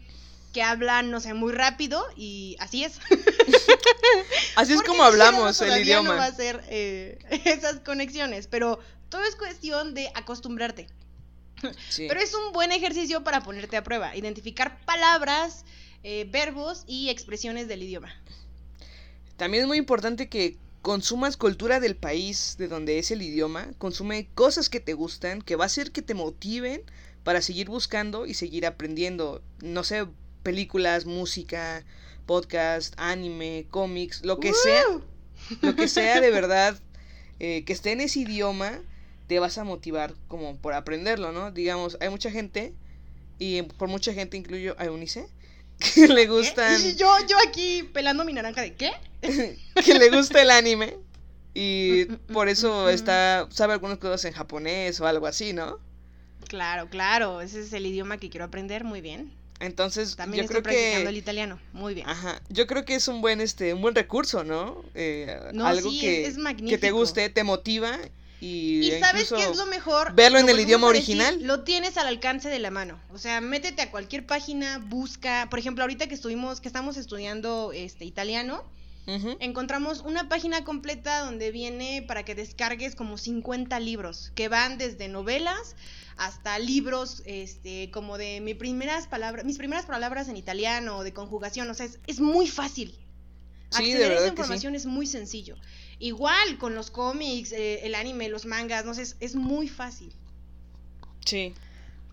[0.51, 2.99] que hablan, no sé, muy rápido y así es.
[4.55, 6.25] Así es Porque como hablamos el todavía No va a idioma.
[6.25, 10.87] hacer eh, esas conexiones, pero todo es cuestión de acostumbrarte.
[11.89, 12.05] Sí.
[12.07, 15.63] Pero es un buen ejercicio para ponerte a prueba, identificar palabras,
[16.03, 18.13] eh, verbos y expresiones del idioma.
[19.37, 24.27] También es muy importante que consumas cultura del país de donde es el idioma, consume
[24.33, 26.81] cosas que te gustan, que va a hacer que te motiven
[27.23, 29.43] para seguir buscando y seguir aprendiendo.
[29.61, 30.07] No sé,
[30.43, 31.83] películas, música,
[32.25, 34.83] podcast, anime, cómics, lo que sea,
[35.61, 36.79] lo que sea de verdad
[37.39, 38.79] eh, que esté en ese idioma,
[39.27, 41.51] te vas a motivar como por aprenderlo, ¿no?
[41.51, 42.73] Digamos, hay mucha gente,
[43.39, 45.27] y por mucha gente incluyo a Eunice,
[45.79, 48.91] que le gustan yo, yo aquí pelando mi naranja de ¿qué?
[49.83, 50.97] que le gusta el anime
[51.53, 55.53] y Mm, mm, por mm, eso está sabe algunas cosas en japonés o algo así,
[55.53, 55.79] ¿no?
[56.47, 59.31] Claro, claro, ese es el idioma que quiero aprender, muy bien.
[59.61, 62.09] Entonces, También yo estoy creo practicando que el italiano, muy bien.
[62.09, 64.83] ajá, yo creo que es un buen este un buen recurso, ¿no?
[64.95, 66.35] Eh, No, algo sí, que es,
[66.67, 67.97] que te guste, te motiva
[68.41, 70.15] y, Y sabes qué es lo mejor.
[70.15, 71.43] verlo en el idioma a decir, original.
[71.43, 72.99] Lo tienes al alcance de la mano.
[73.13, 75.47] O sea, métete a cualquier página, busca.
[75.51, 78.63] Por ejemplo, ahorita que estuvimos, que estamos estudiando este italiano,
[79.07, 85.07] Encontramos una página completa donde viene para que descargues como 50 libros, que van desde
[85.07, 85.75] novelas
[86.17, 91.69] hasta libros, este, como de mis primeras palabras, mis primeras palabras en italiano, de conjugación,
[91.69, 92.91] o sea, es, es muy fácil.
[93.71, 94.29] Sí, Acceder a esa sí.
[94.29, 95.55] información es muy sencillo.
[95.97, 100.13] Igual con los cómics, eh, el anime, los mangas, no sé, es, es muy fácil.
[101.25, 101.53] Sí.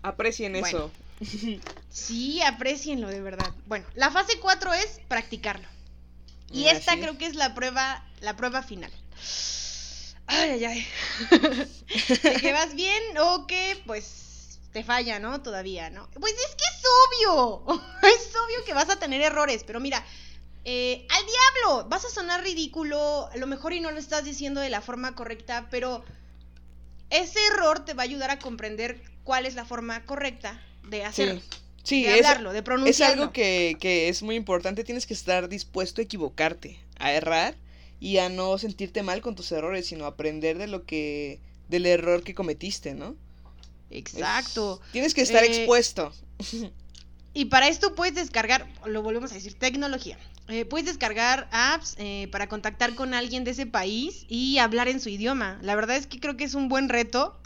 [0.01, 0.67] Aprecien Bueno.
[0.67, 0.91] eso.
[1.91, 3.51] Sí, aprecienlo de verdad.
[3.65, 5.67] Bueno, la fase 4 es practicarlo.
[6.51, 6.99] Y Así esta es.
[6.99, 8.91] creo que es la prueba, la prueba final.
[10.27, 10.87] Ay, ay, ay.
[12.23, 15.41] ¿De que vas bien o que pues te falla, ¿no?
[15.41, 16.07] Todavía, ¿no?
[16.19, 17.63] Pues es que es obvio.
[18.03, 20.05] Es obvio que vas a tener errores, pero mira,
[20.65, 24.61] eh, al diablo, vas a sonar ridículo, a lo mejor y no lo estás diciendo
[24.61, 26.03] de la forma correcta, pero
[27.09, 31.41] ese error te va a ayudar a comprender cuál es la forma correcta de hacerlo.
[31.41, 31.57] Sí.
[31.89, 33.23] Sí, de es, hablarlo, de es pronunciarlo.
[33.23, 34.83] algo que, que es muy importante.
[34.83, 37.55] Tienes que estar dispuesto a equivocarte, a errar
[37.99, 42.23] y a no sentirte mal con tus errores, sino aprender de lo que del error
[42.23, 43.15] que cometiste, ¿no?
[43.89, 44.79] Es- Exacto.
[44.91, 46.13] tienes que estar Eh, expuesto.
[47.33, 50.17] Y para esto puedes descargar, lo volvemos a decir, tecnología.
[50.47, 54.99] Eh, puedes descargar apps eh, para contactar con alguien de ese país y hablar en
[54.99, 55.59] su idioma.
[55.61, 57.39] La verdad es que creo que es un buen reto,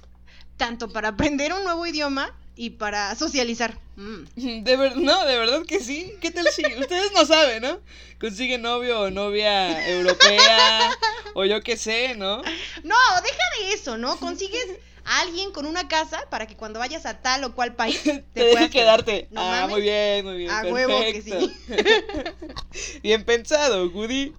[0.58, 3.78] tanto para aprender un nuevo idioma y para socializar.
[3.96, 4.24] Mm.
[4.64, 6.14] De ver- no, de verdad que sí.
[6.22, 7.80] ¿Qué tal si ustedes no saben, ¿no?
[8.20, 10.92] Consiguen novio o novia europea
[11.34, 12.38] o yo qué sé, ¿no?
[12.84, 14.16] No, deja de eso, ¿no?
[14.18, 14.66] Consigues
[15.06, 18.24] a alguien con una casa para que cuando vayas a tal o cual país te,
[18.34, 19.28] Te deje quedarte.
[19.32, 19.70] No ah, mames.
[19.72, 20.52] muy bien, muy bien.
[20.52, 22.46] A huevo que perfecto.
[23.04, 24.34] bien pensado, Woody.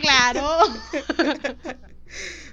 [0.00, 0.58] Claro.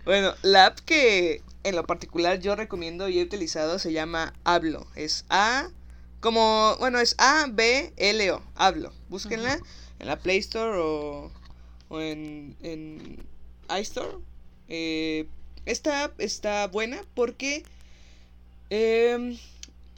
[0.06, 4.88] Bueno, la app que en lo particular yo recomiendo y he utilizado se llama Hablo.
[4.95, 5.70] Es A,
[6.20, 8.41] como, bueno, es A, B, L, O.
[8.55, 8.91] Hablo.
[9.10, 9.60] Búsquenla
[9.99, 11.32] en la Play Store o,
[11.89, 13.18] o en, en
[13.80, 14.18] iStore.
[14.68, 15.28] Eh,
[15.66, 17.64] esta app está buena porque
[18.70, 19.38] em,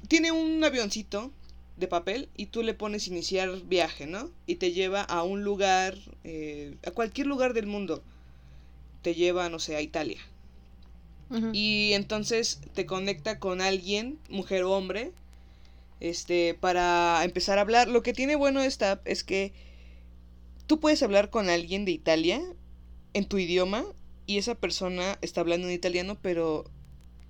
[0.07, 1.31] tiene un avioncito
[1.77, 4.29] de papel y tú le pones iniciar viaje, ¿no?
[4.45, 8.03] Y te lleva a un lugar, eh, a cualquier lugar del mundo.
[9.01, 10.19] Te lleva, no sé, a Italia.
[11.53, 15.11] Y entonces te conecta con alguien, mujer o hombre,
[16.01, 17.87] este, para empezar a hablar.
[17.87, 19.53] Lo que tiene bueno esta app es que
[20.67, 22.41] tú puedes hablar con alguien de Italia
[23.13, 23.85] en tu idioma
[24.25, 26.65] y esa persona está hablando en italiano, pero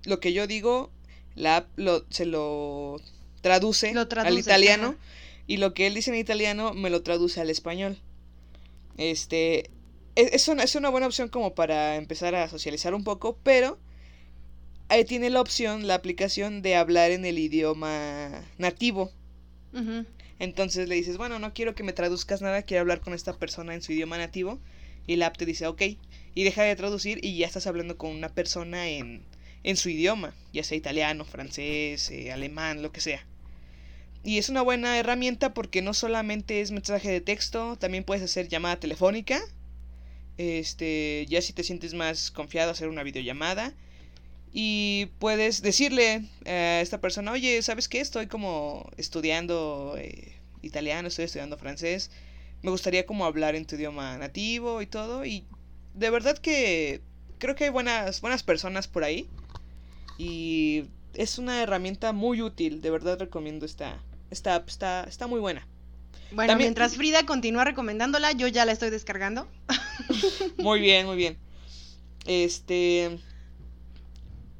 [0.04, 0.90] lo que yo digo,
[1.34, 3.00] la app lo, se lo
[3.40, 4.98] traduce, Lo al italiano ajá.
[5.46, 7.98] y lo que él dice en italiano me lo traduce al español.
[8.96, 9.70] Este,
[10.14, 13.78] es, es una, es una buena opción como para empezar a socializar un poco, pero
[14.88, 19.10] ahí tiene la opción, la aplicación de hablar en el idioma nativo.
[20.38, 23.74] Entonces le dices, bueno, no quiero que me traduzcas nada, quiero hablar con esta persona
[23.74, 24.58] en su idioma nativo.
[25.06, 25.82] Y la app te dice, ok.
[26.34, 29.22] Y deja de traducir y ya estás hablando con una persona en,
[29.64, 33.24] en su idioma, ya sea italiano, francés, eh, alemán, lo que sea.
[34.24, 38.48] Y es una buena herramienta porque no solamente es mensaje de texto, también puedes hacer
[38.48, 39.40] llamada telefónica.
[40.38, 43.74] Este, ya si te sientes más confiado, hacer una videollamada.
[44.52, 48.00] Y puedes decirle a esta persona, oye, ¿sabes qué?
[48.00, 52.10] Estoy como estudiando eh, italiano, estoy estudiando francés.
[52.62, 55.24] Me gustaría como hablar en tu idioma nativo y todo.
[55.24, 55.44] Y
[55.94, 57.00] de verdad que
[57.38, 59.26] creo que hay buenas, buenas personas por ahí.
[60.18, 60.84] Y
[61.14, 62.82] es una herramienta muy útil.
[62.82, 64.68] De verdad recomiendo esta, esta app.
[64.68, 65.66] Está, está muy buena.
[66.30, 69.48] Bueno, También- mientras Frida continúa recomendándola, yo ya la estoy descargando.
[70.58, 71.36] Muy bien, muy bien.
[72.26, 73.18] Este.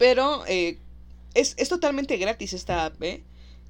[0.02, 0.78] Pero eh,
[1.32, 3.22] es, es totalmente gratis esta app, ¿eh?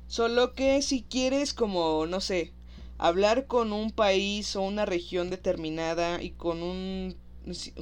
[0.06, 2.54] Solo que si quieres como, no sé,
[2.96, 7.14] hablar con un país o una región determinada y con un,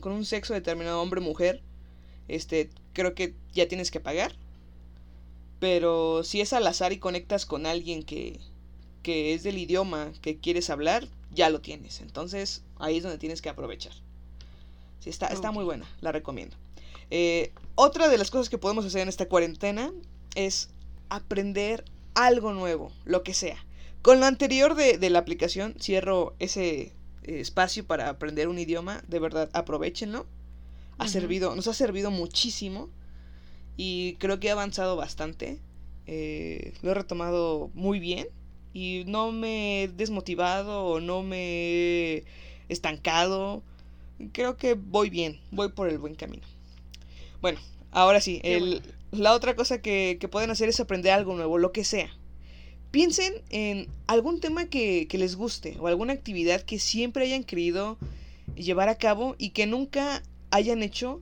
[0.00, 1.62] con un sexo determinado, hombre o mujer,
[2.26, 4.32] este, creo que ya tienes que pagar.
[5.60, 8.40] Pero si es al azar y conectas con alguien que,
[9.04, 12.00] que es del idioma que quieres hablar, ya lo tienes.
[12.00, 13.92] Entonces ahí es donde tienes que aprovechar.
[14.98, 16.56] Sí, está, está muy buena, la recomiendo.
[17.10, 19.92] Eh, otra de las cosas que podemos hacer en esta cuarentena
[20.34, 20.70] es
[21.08, 21.84] aprender
[22.14, 23.64] algo nuevo, lo que sea.
[24.02, 26.92] Con lo anterior de, de la aplicación, cierro ese
[27.22, 29.02] eh, espacio para aprender un idioma.
[29.08, 30.26] De verdad, aprovechenlo.
[30.98, 32.90] Ha servido, nos ha servido muchísimo.
[33.76, 35.58] Y creo que he avanzado bastante.
[36.06, 38.28] Eh, lo he retomado muy bien.
[38.72, 42.24] Y no me he desmotivado o no me he
[42.68, 43.62] estancado.
[44.32, 46.46] Creo que voy bien, voy por el buen camino.
[47.40, 47.58] Bueno,
[47.90, 48.82] ahora sí, el-
[49.12, 52.08] la otra cosa que, que pueden hacer es aprender algo nuevo, lo que sea.
[52.90, 57.98] Piensen en algún tema que, que les guste o alguna actividad que siempre hayan querido
[58.56, 61.20] llevar a cabo y que nunca hayan hecho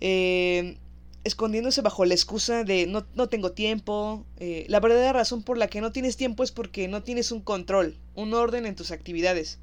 [0.00, 0.78] eh,
[1.24, 4.24] escondiéndose bajo la excusa de no, no tengo tiempo.
[4.38, 7.40] eh, la verdadera razón por la que no tienes tiempo es porque no tienes un
[7.40, 9.58] control, un orden en tus actividades.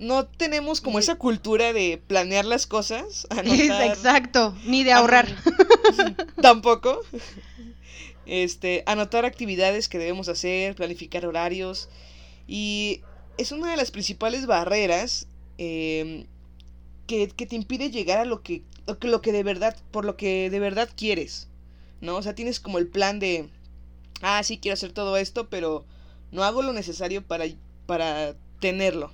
[0.00, 3.26] No tenemos como esa cultura de planear las cosas.
[3.30, 5.28] Anotar- exacto, ni de ahorrar.
[6.40, 7.02] Tampoco.
[8.26, 11.88] Este, anotar actividades que debemos hacer, planificar horarios.
[12.46, 13.02] Y
[13.36, 15.26] es una de las principales barreras
[15.58, 16.26] em,
[17.06, 20.04] que, que te impide llegar a lo que, lo que, lo que de verdad, por
[20.06, 21.48] lo que de verdad quieres.
[22.00, 22.16] ¿No?
[22.16, 23.50] O sea, tienes como el plan de,
[24.22, 25.84] ah, sí, quiero hacer todo esto, pero
[26.32, 27.44] no hago lo necesario para,
[27.84, 29.12] para tenerlo.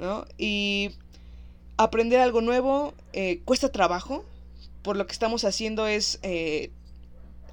[0.00, 0.26] ¿No?
[0.38, 0.92] Y
[1.76, 4.24] aprender algo nuevo eh, cuesta trabajo
[4.82, 6.70] por lo que estamos haciendo es eh,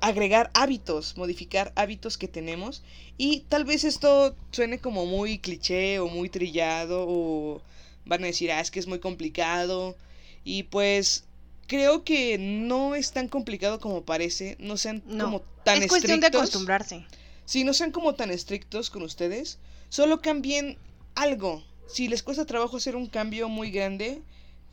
[0.01, 2.83] agregar hábitos, modificar hábitos que tenemos.
[3.17, 7.61] Y tal vez esto suene como muy cliché o muy trillado o
[8.05, 9.97] van a decir, ah, es que es muy complicado.
[10.45, 11.25] Y pues
[11.67, 16.21] creo que no es tan complicado como parece, no sean No, como tan es cuestión
[16.21, 16.41] de estrictos.
[16.49, 17.05] acostumbrarse.
[17.45, 19.59] Sí, no sean como tan estrictos con ustedes.
[19.89, 20.77] Solo cambien
[21.15, 21.63] algo.
[21.87, 24.21] Si les cuesta trabajo hacer un cambio muy grande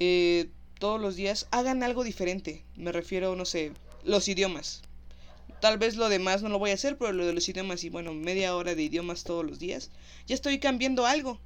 [0.01, 2.65] eh, todos los días, hagan algo diferente.
[2.77, 3.73] Me refiero, no sé,
[4.05, 4.83] los idiomas.
[5.61, 7.91] tal vez lo demás no lo voy a hacer, pero lo de los idiomas y
[7.91, 9.91] bueno, media hora de idiomas todos los días,
[10.27, 11.41] ya estoy cambiando algo.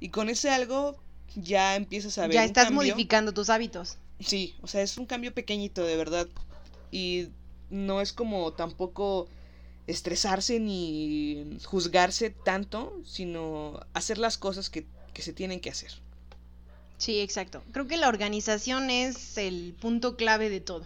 [0.00, 1.02] Y con ese algo
[1.34, 2.94] ya empiezas a ver Ya un estás cambio.
[2.94, 3.98] modificando tus hábitos.
[4.20, 6.28] Sí, o sea, es un cambio pequeñito de verdad.
[6.90, 7.28] Y
[7.70, 9.28] no es como tampoco
[9.86, 15.92] estresarse ni juzgarse tanto, sino hacer las cosas que, que se tienen que hacer.
[16.98, 17.62] Sí, exacto.
[17.72, 20.84] Creo que la organización es el punto clave de todo.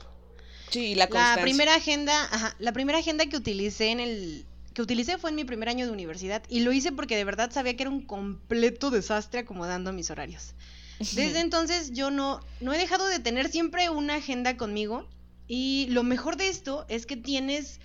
[0.70, 1.42] Sí, la La constancia.
[1.42, 5.44] primera agenda, ajá, la primera agenda que utilicé en el que utilicé fue en mi
[5.44, 8.90] primer año de universidad y lo hice porque de verdad sabía que era un completo
[8.90, 10.54] desastre acomodando mis horarios.
[10.98, 15.08] Desde entonces yo no no he dejado de tener siempre una agenda conmigo
[15.48, 17.80] y lo mejor de esto es que tienes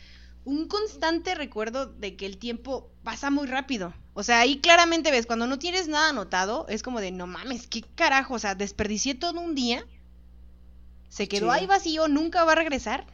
[0.46, 3.94] un constante recuerdo de que el tiempo pasa muy rápido.
[4.14, 7.68] O sea, ahí claramente ves, cuando no tienes nada anotado, es como de, no mames,
[7.68, 9.86] qué carajo, o sea, desperdicié todo un día,
[11.10, 11.60] se quedó Sí.
[11.60, 13.06] ahí vacío, nunca va a regresar.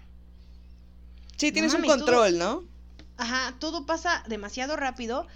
[1.38, 2.64] Sí, tienes un mames, control, ¿no?
[3.18, 5.28] Ajá, todo pasa demasiado rápido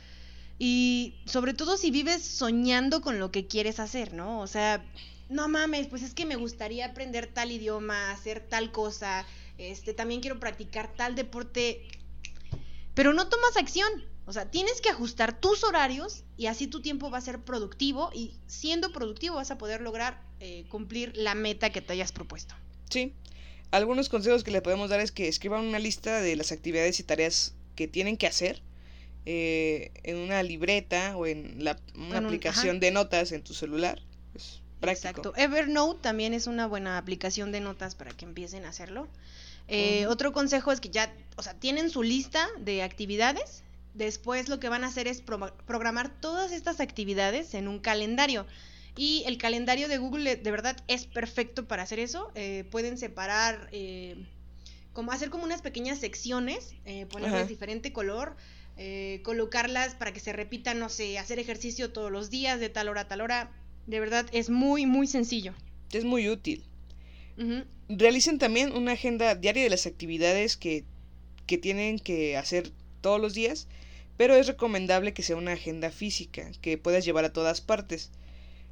[0.59, 4.39] y sobre todo si vives soñando con lo que quieres hacer, ¿no?
[4.41, 4.83] O sea,
[5.29, 9.25] no mames, pues es que me gustaría aprender tal idioma, hacer tal cosa,
[9.57, 11.87] este, también quiero practicar tal deporte,
[12.93, 13.89] pero no tomas acción.
[14.25, 18.09] O sea, tienes que ajustar tus horarios y así tu tiempo va a ser productivo
[18.13, 22.55] y siendo productivo vas a poder lograr eh, cumplir la meta que te hayas propuesto.
[22.89, 23.13] Sí.
[23.71, 27.03] Algunos consejos que le podemos dar es que escriban una lista de las actividades y
[27.03, 28.61] tareas que tienen que hacer
[29.25, 32.79] eh, en una libreta o en la, una aplicación ajá.
[32.79, 34.01] de notas en tu celular.
[34.83, 35.09] Práctico.
[35.09, 35.33] Exacto.
[35.35, 39.07] Evernote también es una buena aplicación de notas para que empiecen a hacerlo.
[39.67, 40.05] Eh.
[40.07, 43.63] Otro consejo es que ya, o sea, tienen su lista de actividades.
[43.93, 48.45] Después lo que van a hacer es pro- programar todas estas actividades en un calendario.
[48.95, 52.31] Y el calendario de Google de verdad es perfecto para hacer eso.
[52.35, 54.25] Eh, pueden separar, eh,
[54.93, 57.47] como hacer como unas pequeñas secciones, eh, ponerles Ajá.
[57.47, 58.35] diferente color,
[58.77, 62.89] eh, colocarlas para que se repitan, no sé, hacer ejercicio todos los días, de tal
[62.89, 63.51] hora a tal hora.
[63.87, 65.53] De verdad es muy, muy sencillo.
[65.91, 66.63] Es muy útil.
[67.89, 70.83] Realicen también una agenda diaria de las actividades que,
[71.47, 72.71] que tienen que hacer
[73.01, 73.67] todos los días,
[74.17, 78.11] pero es recomendable que sea una agenda física, que puedas llevar a todas partes.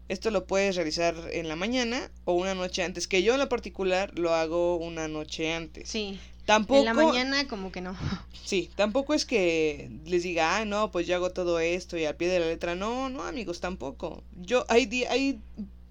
[0.10, 3.50] Esto lo puedes realizar en la mañana o una noche antes, que yo en lo
[3.50, 5.90] particular lo hago una noche antes.
[5.90, 6.20] Sí.
[6.52, 7.96] Tampoco, En la mañana como que no.
[8.44, 12.18] sí, tampoco es que les diga, ah, no, pues yo hago todo esto y al
[12.18, 12.76] pie de la letra.
[12.76, 14.22] No, no, amigos, tampoco.
[14.36, 15.40] Yo, hay,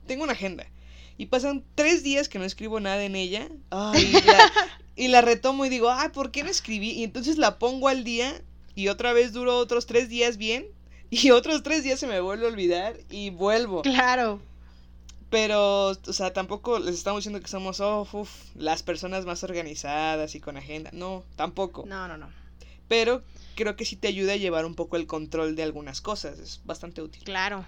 [0.07, 0.67] tengo una agenda
[1.17, 3.49] y pasan tres días que no escribo nada en ella.
[3.71, 4.53] Ay, y, la,
[4.97, 6.91] y la retomo y digo, ah, ¿por qué no escribí?
[6.91, 8.43] Y entonces la pongo al día
[8.75, 10.67] y otra vez duro otros tres días bien
[11.09, 13.81] y otros tres días se me vuelve a olvidar y vuelvo.
[13.81, 14.43] Claro.
[15.31, 20.35] Pero, o sea, tampoco les estamos diciendo que somos, oh, uf, las personas más organizadas
[20.35, 20.91] y con agenda.
[20.93, 21.85] No, tampoco.
[21.87, 22.29] No, no, no.
[22.89, 23.23] Pero
[23.55, 26.41] creo que sí te ayuda a llevar un poco el control de algunas cosas.
[26.41, 27.23] Es bastante útil.
[27.23, 27.65] Claro.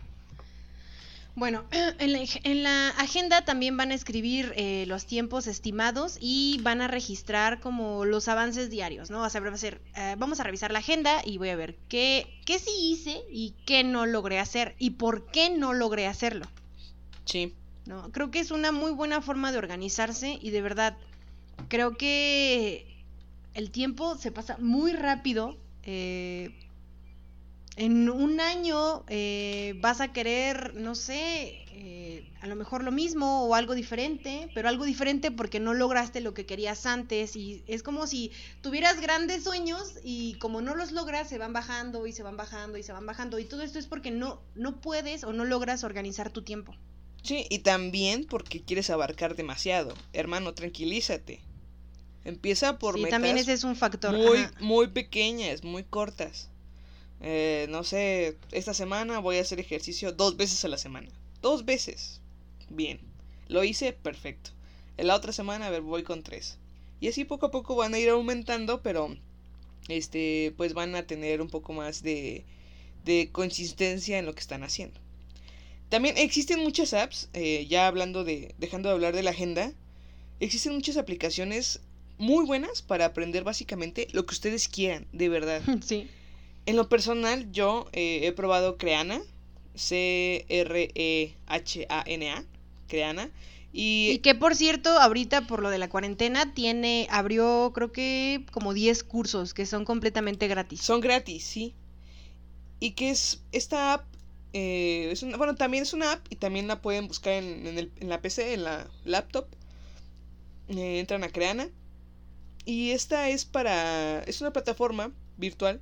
[1.36, 1.64] Bueno,
[2.00, 6.82] en la, en la agenda también van a escribir eh, los tiempos estimados y van
[6.82, 9.22] a registrar como los avances diarios, ¿no?
[9.22, 11.76] O sea, va a ser, eh, vamos a revisar la agenda y voy a ver
[11.88, 16.46] qué, qué sí hice y qué no logré hacer y por qué no logré hacerlo.
[17.24, 17.54] Sí.
[17.86, 18.10] ¿no?
[18.12, 20.96] Creo que es una muy buena forma de organizarse y de verdad
[21.68, 23.04] creo que
[23.54, 25.56] el tiempo se pasa muy rápido.
[25.84, 26.54] eh,
[27.76, 33.44] en un año eh, vas a querer, no sé, eh, a lo mejor lo mismo
[33.44, 37.82] o algo diferente, pero algo diferente porque no lograste lo que querías antes y es
[37.82, 42.22] como si tuvieras grandes sueños y como no los logras se van bajando y se
[42.22, 45.32] van bajando y se van bajando y todo esto es porque no, no puedes o
[45.32, 46.74] no logras organizar tu tiempo.
[47.22, 49.94] Sí, y también porque quieres abarcar demasiado.
[50.12, 51.40] Hermano, tranquilízate.
[52.24, 54.16] Empieza por sí, metas también ese es un factor.
[54.16, 54.52] muy, ajá.
[54.60, 56.50] muy pequeñas, muy cortas.
[57.20, 61.08] Eh, no sé, esta semana voy a hacer ejercicio dos veces a la semana.
[61.40, 62.20] Dos veces.
[62.68, 63.00] Bien.
[63.48, 64.50] Lo hice, perfecto.
[64.96, 66.58] En la otra semana, a ver, voy con tres.
[67.00, 69.16] Y así poco a poco van a ir aumentando, pero
[69.88, 72.44] este, pues van a tener un poco más de,
[73.04, 75.01] de consistencia en lo que están haciendo.
[75.92, 79.74] También existen muchas apps, eh, ya hablando de, dejando de hablar de la agenda,
[80.40, 81.80] existen muchas aplicaciones
[82.16, 85.60] muy buenas para aprender básicamente lo que ustedes quieran, de verdad.
[85.84, 86.08] Sí.
[86.64, 89.20] En lo personal, yo eh, he probado Creana,
[89.74, 90.54] C-R-E-H-A-N-A,
[92.88, 93.30] Creana,
[93.74, 98.46] y, Y que por cierto, ahorita por lo de la cuarentena tiene, abrió creo que
[98.50, 100.80] como 10 cursos que son completamente gratis.
[100.80, 101.74] son gratis, sí.
[102.80, 104.11] Y que es esta app,
[104.52, 108.08] eh, es una, bueno, también es una app y también la pueden buscar en, en
[108.08, 109.46] la PC, en la laptop.
[110.68, 111.68] Eh, entran a Creana
[112.64, 114.22] y esta es para...
[114.24, 115.80] es una plataforma virtual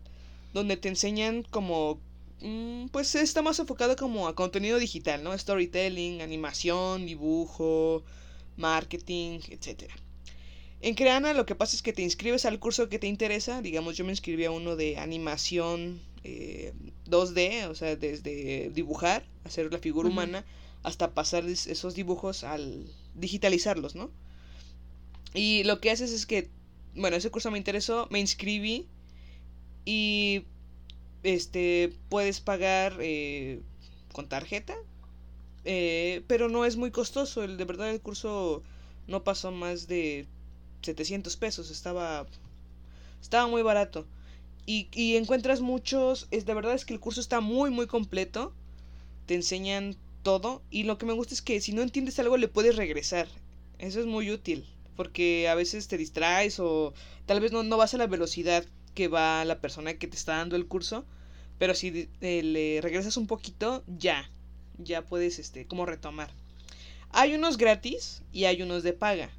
[0.52, 2.00] donde te enseñan como...
[2.40, 5.36] mm, Pues está más enfocado como a contenido digital, ¿no?
[5.36, 8.04] Storytelling, animación, dibujo,
[8.56, 9.94] marketing, etcétera.
[10.80, 13.62] En Creana lo que pasa es que te inscribes al curso que te interesa.
[13.62, 16.72] Digamos, yo me inscribí a uno de animación eh,
[17.06, 20.44] 2D, o sea, desde dibujar, hacer la figura humana,
[20.82, 24.10] hasta pasar es- esos dibujos al digitalizarlos, ¿no?
[25.34, 26.48] Y lo que haces es que,
[26.94, 28.86] bueno, ese curso me interesó, me inscribí
[29.84, 30.44] y
[31.22, 33.60] este puedes pagar eh,
[34.12, 34.76] con tarjeta,
[35.64, 37.44] eh, pero no es muy costoso.
[37.44, 38.62] El de verdad el curso
[39.08, 40.26] no pasó más de
[40.82, 42.26] 700 pesos, estaba
[43.22, 44.06] estaba muy barato.
[44.72, 48.54] Y, encuentras muchos, es de verdad es que el curso está muy muy completo.
[49.26, 52.46] Te enseñan todo y lo que me gusta es que si no entiendes algo le
[52.46, 53.26] puedes regresar.
[53.78, 54.64] Eso es muy útil,
[54.94, 56.94] porque a veces te distraes o
[57.26, 58.64] tal vez no, no vas a la velocidad
[58.94, 61.04] que va la persona que te está dando el curso,
[61.58, 64.30] pero si eh, le regresas un poquito, ya,
[64.78, 66.30] ya puedes este como retomar.
[67.10, 69.30] Hay unos gratis y hay unos de paga.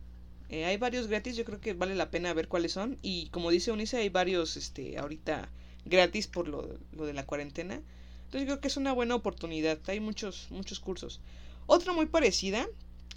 [0.52, 2.98] Eh, hay varios gratis, yo creo que vale la pena ver cuáles son.
[3.02, 5.50] Y como dice Unice, hay varios este, ahorita
[5.86, 7.82] gratis por lo, lo de la cuarentena.
[8.26, 9.80] Entonces yo creo que es una buena oportunidad.
[9.88, 11.20] Hay muchos, muchos cursos.
[11.68, 12.68] Otra muy parecida,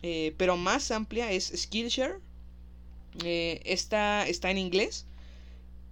[0.02, 2.20] eh, pero más amplia, es Skillshare.
[3.24, 5.06] Eh, está en inglés,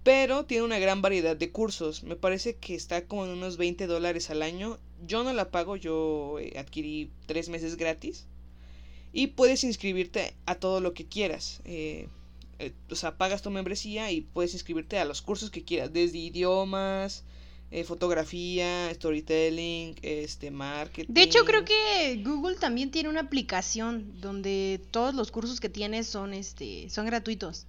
[0.03, 2.03] pero tiene una gran variedad de cursos.
[2.03, 4.77] Me parece que está como en unos 20 dólares al año.
[5.05, 8.27] Yo no la pago, yo eh, adquirí tres meses gratis.
[9.13, 11.61] Y puedes inscribirte a todo lo que quieras.
[11.65, 12.07] eh,
[12.59, 15.91] eh, o sea, pagas tu membresía y puedes inscribirte a los cursos que quieras.
[15.93, 17.23] Desde idiomas,
[17.71, 21.11] eh, fotografía, storytelling, este, marketing.
[21.13, 26.03] De hecho, creo que Google también tiene una aplicación donde todos los cursos que tiene
[26.03, 27.65] son este son gratuitos.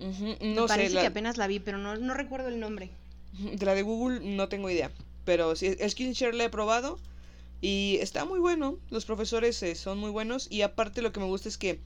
[0.00, 2.90] Me no sé, parece la- que apenas la vi, pero no, no recuerdo el nombre.
[3.32, 4.90] De la de Google no tengo idea.
[5.24, 6.98] Pero sí, Skillshare la he probado.
[7.60, 8.78] Y está muy bueno.
[8.90, 10.48] Los profesores eh, son muy buenos.
[10.50, 11.80] Y aparte lo que me gusta es que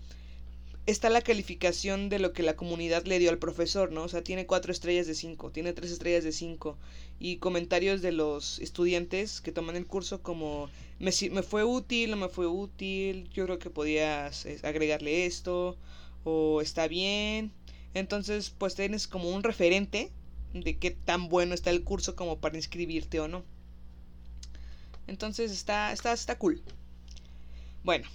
[0.86, 4.02] está la calificación de lo que la comunidad le dio al profesor, ¿no?
[4.04, 6.76] O sea, tiene cuatro estrellas de cinco, tiene tres estrellas de cinco.
[7.18, 10.68] Y comentarios de los estudiantes que toman el curso como
[10.98, 15.76] me, me fue útil, no me fue útil, yo creo que podías eh, agregarle esto,
[16.24, 17.52] o está bien.
[17.94, 20.10] Entonces, pues tienes como un referente
[20.52, 23.44] de qué tan bueno está el curso como para inscribirte o no.
[25.10, 26.62] Entonces está, está, está cool.
[27.84, 28.06] Bueno,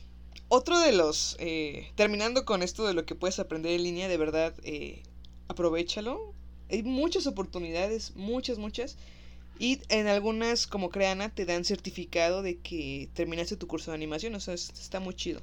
[0.48, 4.18] otro de los, eh, terminando con esto de lo que puedes aprender en línea, de
[4.18, 5.04] verdad, eh,
[5.48, 6.34] aprovechalo.
[6.72, 8.98] Hay muchas oportunidades, muchas, muchas.
[9.60, 14.36] Y en algunas, como Creana, te dan certificado de que terminaste tu curso de animación.
[14.36, 15.42] O sea, es- está muy chido.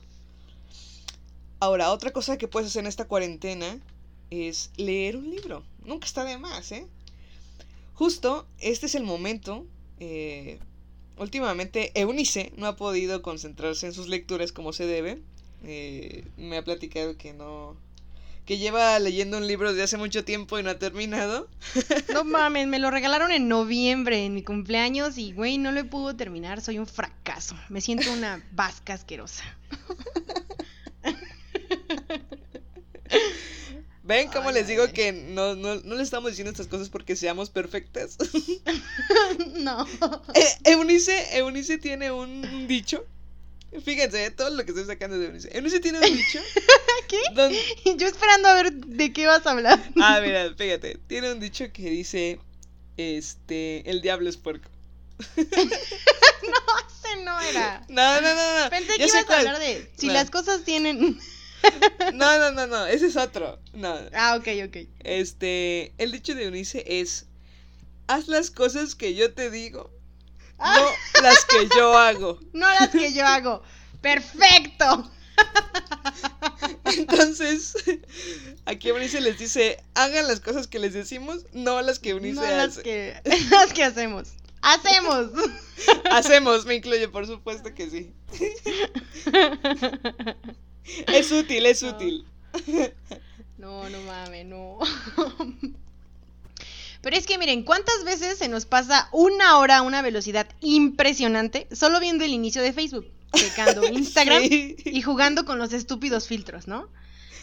[1.60, 3.78] Ahora, otra cosa que puedes hacer en esta cuarentena
[4.30, 5.62] es leer un libro.
[5.84, 6.86] Nunca está de más, ¿eh?
[7.94, 9.66] Justo, este es el momento.
[10.04, 10.58] eh,
[11.16, 15.22] últimamente, Eunice no ha podido concentrarse en sus lecturas como se debe.
[15.64, 17.76] Eh, me ha platicado que no.
[18.46, 21.48] que lleva leyendo un libro desde hace mucho tiempo y no ha terminado.
[22.12, 26.16] No mames, me lo regalaron en noviembre, en mi cumpleaños, y güey, no lo pudo
[26.16, 27.56] terminar, soy un fracaso.
[27.68, 29.44] Me siento una vasca asquerosa.
[34.12, 34.92] ¿Ven cómo Ay, les digo ay.
[34.92, 38.18] que no, no, no le estamos diciendo estas cosas porque seamos perfectas?
[39.54, 39.86] no.
[40.34, 43.04] Eh, Eunice, Eunice tiene un dicho.
[43.84, 45.48] Fíjense, eh, todo lo que estoy sacando de Eunice.
[45.56, 46.38] Eunice tiene un dicho.
[47.08, 47.96] ¿Qué?
[47.96, 49.82] Yo esperando a ver de qué vas a hablar.
[49.98, 50.98] Ah, mira, fíjate.
[51.06, 52.38] Tiene un dicho que dice:
[52.98, 53.88] Este.
[53.90, 54.68] El diablo es puerco.
[55.36, 55.46] Ese
[57.24, 57.82] no era.
[57.88, 58.70] No, no, no, no.
[58.70, 60.12] Pensé ya que ibas a hablar de si No.
[60.12, 61.18] las cosas tienen.
[62.12, 62.86] No, no, no, no.
[62.86, 63.58] Ese es otro.
[63.72, 63.94] No.
[64.14, 64.76] Ah, ok, ok.
[65.00, 65.92] Este.
[65.98, 67.26] El dicho de Eunice es:
[68.06, 69.90] Haz las cosas que yo te digo.
[70.58, 70.76] Ah.
[71.14, 72.38] No las que yo hago.
[72.52, 73.62] No las que yo hago.
[74.00, 75.10] Perfecto.
[76.84, 77.74] Entonces,
[78.66, 82.42] aquí Eunice les dice: Hagan las cosas que les decimos, no las que Eunice No
[82.42, 82.82] las hace.
[82.82, 84.28] que, las que hacemos.
[84.60, 85.30] Hacemos.
[86.12, 88.12] Hacemos, me incluye, por supuesto que sí.
[91.08, 91.90] Es útil, es No.
[91.90, 92.24] útil.
[93.58, 94.78] No, no mames, no.
[97.00, 101.66] Pero es que miren, ¿cuántas veces se nos pasa una hora a una velocidad impresionante
[101.72, 104.76] solo viendo el inicio de Facebook, checando Instagram Sí.
[104.84, 106.88] y jugando con los estúpidos filtros, ¿no?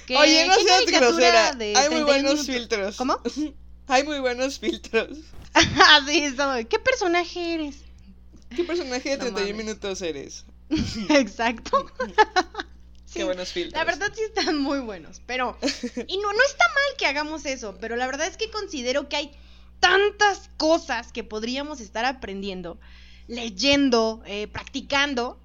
[0.08, 1.54] Que- Oye, no ¿qué seas grosera.
[1.54, 2.56] de Hay muy 31 buenos minutos?
[2.56, 2.96] filtros.
[2.98, 3.20] ¿Cómo?
[3.88, 5.18] Hay muy buenos filtros.
[5.54, 6.34] Así es.
[6.70, 7.78] ¿Qué personaje eres?
[8.56, 9.66] ¿Qué personaje de No 31 mames.
[9.66, 10.46] minutos eres?
[11.10, 11.86] Exacto.
[13.10, 13.74] Sí, Qué buenos filtros.
[13.74, 15.58] La verdad sí están muy buenos, pero...
[16.08, 19.16] Y no, no está mal que hagamos eso, pero la verdad es que considero que
[19.16, 19.32] hay
[19.80, 22.80] tantas cosas que podríamos estar aprendiendo,
[23.28, 25.40] leyendo, eh, practicando.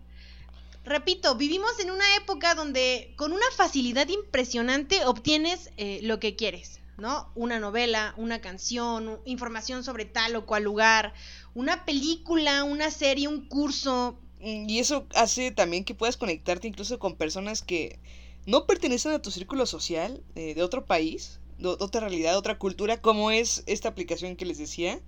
[0.84, 6.80] Repito, vivimos en una época donde con una facilidad impresionante obtienes eh, lo que quieres,
[6.98, 7.32] ¿no?
[7.34, 11.14] Una novela, una canción, información sobre tal o cual lugar,
[11.54, 17.16] una película, una serie, un curso, Y eso hace también que puedas conectarte incluso con
[17.16, 17.98] personas que
[18.46, 22.58] no pertenecen a tu círculo social eh, de otro país, de ot- otra realidad, otra
[22.58, 25.00] cultura, como es esta aplicación que les decía.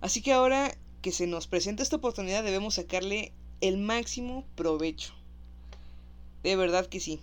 [0.00, 5.12] Así que ahora que se nos presenta esta oportunidad debemos sacarle el máximo provecho.
[6.42, 7.20] De verdad que sí.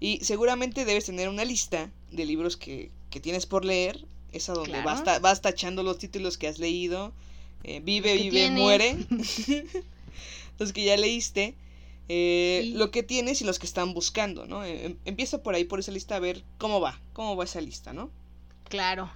[0.00, 4.04] Y seguramente debes tener una lista de libros que, que tienes por leer.
[4.32, 4.84] Esa donde Claro.
[4.84, 7.12] vas, ta- vas tachando los títulos que has leído.
[7.64, 8.60] eh, vive, vive, tienes.
[8.60, 8.96] muere.
[10.58, 11.54] los que ya leíste.
[12.10, 12.72] eh, Sí.
[12.72, 14.64] Lo que tienes y los que están buscando, ¿no?
[14.64, 16.98] Eh, em- empieza por ahí, por esa lista, a ver cómo va.
[17.12, 18.10] Cómo va esa lista, ¿no?
[18.68, 19.10] Claro.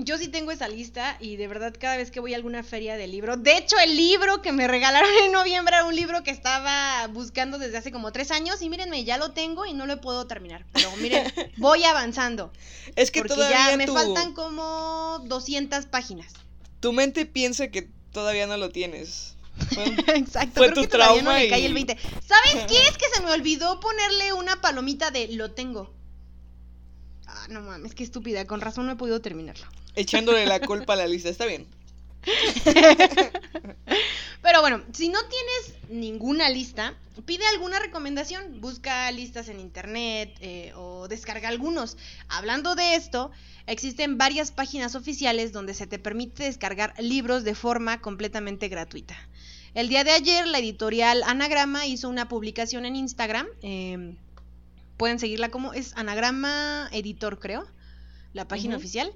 [0.00, 2.96] Yo sí tengo esa lista y de verdad cada vez que voy a alguna feria
[2.96, 6.30] de libro, de hecho el libro que me regalaron en noviembre era un libro que
[6.30, 10.00] estaba buscando desde hace como tres años y mírenme, ya lo tengo y no lo
[10.00, 10.64] puedo terminar.
[10.72, 11.24] Pero miren,
[11.56, 12.52] voy avanzando.
[12.94, 16.32] Es que porque todavía ya me faltan como 200 páginas.
[16.78, 19.34] tu mente piensa que todavía no lo tienes.
[19.74, 19.84] Fue
[20.16, 21.96] Exacto, Fue creo tu que todavía no trauma le cae y- el 20.
[22.26, 22.78] ¿Sabes qué?
[22.88, 25.92] Es que se me olvidó ponerle una palomita de lo tengo.
[27.26, 29.66] Ah, no mames, qué estúpida, con razón no he podido terminarlo.
[29.94, 31.28] echándole la culpa a la lista.
[31.28, 31.66] Está bien.
[34.42, 36.94] Pero bueno, si no tienes ninguna lista,
[37.26, 41.96] pide alguna recomendación, busca listas en internet eh, o descarga algunos.
[42.28, 43.30] Hablando de esto,
[43.66, 49.16] existen varias páginas oficiales donde se te permite descargar libros de forma completamente gratuita.
[49.78, 53.46] El día de ayer, la editorial Anagrama hizo una publicación en Instagram.
[53.62, 54.16] eh,
[54.96, 57.64] pueden seguirla como es Anagrama Editor, creo,
[58.32, 59.12] la página oficial.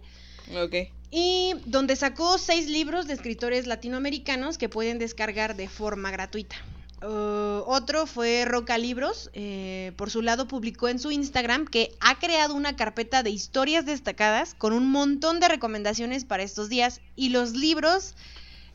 [0.55, 0.75] Ok.
[1.11, 6.55] Y donde sacó seis libros de escritores latinoamericanos que pueden descargar de forma gratuita.
[7.03, 9.31] Uh, otro fue Roca Libros.
[9.35, 13.85] eh, por su lado publicó en su Instagram que ha creado una carpeta de historias
[13.85, 18.15] destacadas con un montón de recomendaciones para estos días y los libros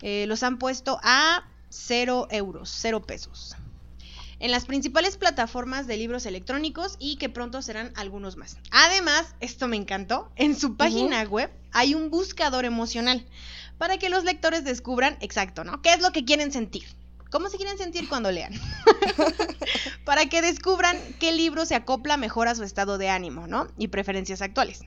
[0.02, 1.46] eh, los han puesto a
[1.78, 3.56] cero euros, cero pesos.
[4.40, 8.58] En las principales plataformas de libros electrónicos y que pronto serán algunos más.
[8.72, 13.26] Además, esto me encantó, en su página web hay un buscador emocional
[13.78, 15.82] para que los lectores descubran exacto, ¿no?
[15.82, 16.84] ¿Qué es lo que quieren sentir?
[17.32, 18.54] ¿Cómo se quieren sentir cuando lean?
[20.06, 23.68] para que descubran qué libro se acopla mejor a su estado de ánimo, ¿no?
[23.78, 24.82] Y preferencias actuales.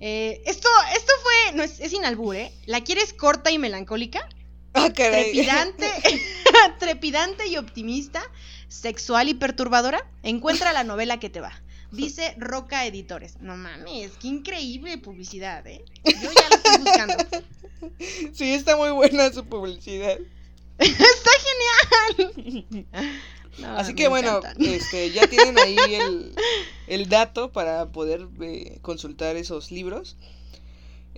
[0.00, 2.52] Eh, esto, esto fue, no es, es sin albur, ¿eh?
[2.66, 4.28] ¿La quieres corta y melancólica?
[4.94, 5.86] Trepidante,
[6.78, 8.22] trepidante y optimista,
[8.68, 11.52] sexual y perturbadora, encuentra la novela que te va.
[11.90, 13.36] Dice Roca Editores.
[13.40, 15.84] No mames, qué increíble publicidad, ¿eh?
[16.04, 17.14] Yo ya lo estoy buscando.
[18.32, 20.18] Sí, está muy buena su publicidad.
[20.78, 21.30] Está
[22.18, 22.86] genial.
[23.58, 26.34] No, Así que bueno, este, ya tienen ahí el,
[26.86, 30.16] el dato para poder eh, consultar esos libros.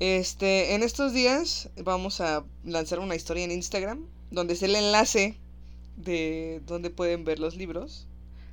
[0.01, 5.37] Este, en estos días vamos a lanzar una historia en Instagram donde está el enlace
[5.97, 8.07] de donde pueden ver los libros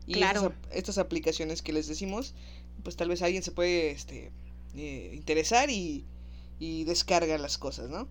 [0.06, 0.54] y Claro.
[0.72, 2.34] estas aplicaciones que les decimos,
[2.84, 4.32] pues tal vez alguien se puede este,
[4.76, 6.06] eh, interesar y,
[6.60, 8.08] y descarga las cosas, ¿no?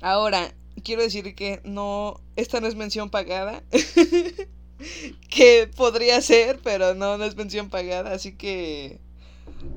[0.00, 3.62] Ahora, quiero decir que no, esta no es mención pagada.
[5.30, 8.98] que podría ser, pero no, no es mención pagada, así que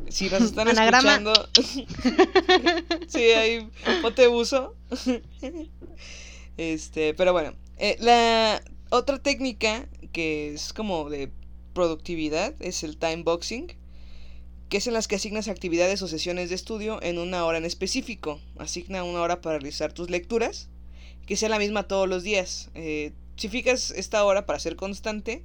[0.10, 1.14] si nos están Anagrama.
[1.14, 1.50] escuchando,
[3.08, 3.70] sí, ahí
[4.02, 4.76] ponte uso.
[6.58, 11.32] este, pero bueno, eh, la otra técnica que es como de
[11.74, 13.74] productividad es el time boxing,
[14.70, 17.66] que es en las que asignas actividades o sesiones de estudio en una hora en
[17.66, 18.40] específico.
[18.58, 20.70] Asigna una hora para realizar tus lecturas,
[21.26, 22.70] que sea la misma todos los días.
[22.76, 25.44] Eh, si fijas esta hora para ser constante,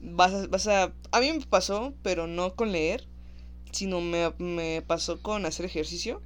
[0.00, 0.92] vas a, vas a...
[1.12, 3.06] A mí me pasó, pero no con leer,
[3.74, 6.22] sino me, me pasó con hacer ejercicio.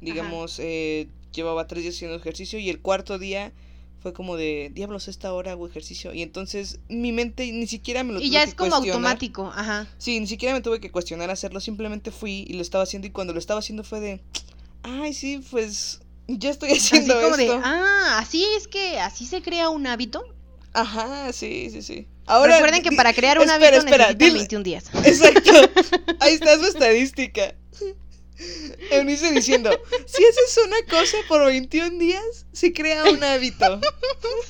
[0.00, 3.52] Digamos, eh, llevaba tres días haciendo ejercicio y el cuarto día
[4.00, 6.12] fue como de, diablos, esta hora hago ejercicio.
[6.12, 9.18] Y entonces mi mente ni siquiera me lo Y tuve ya que es como cuestionar.
[9.18, 9.88] automático, ajá.
[9.98, 13.10] Sí, ni siquiera me tuve que cuestionar hacerlo, simplemente fui y lo estaba haciendo y
[13.10, 14.20] cuando lo estaba haciendo fue de,
[14.82, 17.60] ay, sí, pues ya estoy Así haciendo como de, esto.
[17.64, 20.22] ah, así es que así se crea un hábito.
[20.72, 22.06] Ajá, sí, sí, sí.
[22.28, 24.84] Recuerden que para crear un espera, hábito espera, necesitan dile- 21 días.
[25.04, 25.52] Exacto.
[26.20, 27.54] Ahí está su estadística.
[28.90, 29.70] Eunice diciendo,
[30.06, 33.80] si haces una cosa por 21 días, se crea un hábito.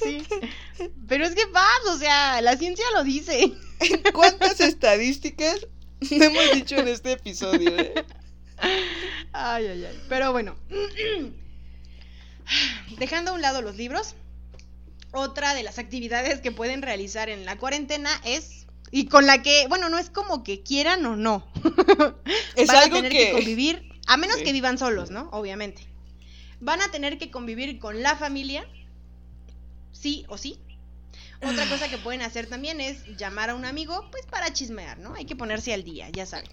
[0.03, 0.24] Sí,
[1.07, 3.53] Pero es que vas, o sea, la ciencia lo dice.
[4.12, 5.66] ¿Cuántas estadísticas
[6.11, 7.70] no hemos dicho en este episodio?
[7.79, 7.95] eh?
[9.33, 10.01] Ay, ay, ay.
[10.09, 10.57] Pero bueno.
[12.99, 14.14] Dejando a un lado los libros,
[15.12, 18.66] otra de las actividades que pueden realizar en la cuarentena es.
[18.90, 21.46] Y con la que, bueno, no es como que quieran o no.
[22.57, 24.44] Es Van a algo tener que- que convivir, a menos Sí.
[24.44, 25.28] que vivan solos, ¿no?
[25.32, 25.82] Obviamente.
[26.61, 28.66] Van a tener que convivir con la familia,
[29.92, 30.59] sí o sí.
[31.42, 35.14] Otra cosa que pueden hacer también es llamar a un amigo, pues para chismear, ¿no?
[35.14, 36.48] Hay que ponerse al día, ya saben.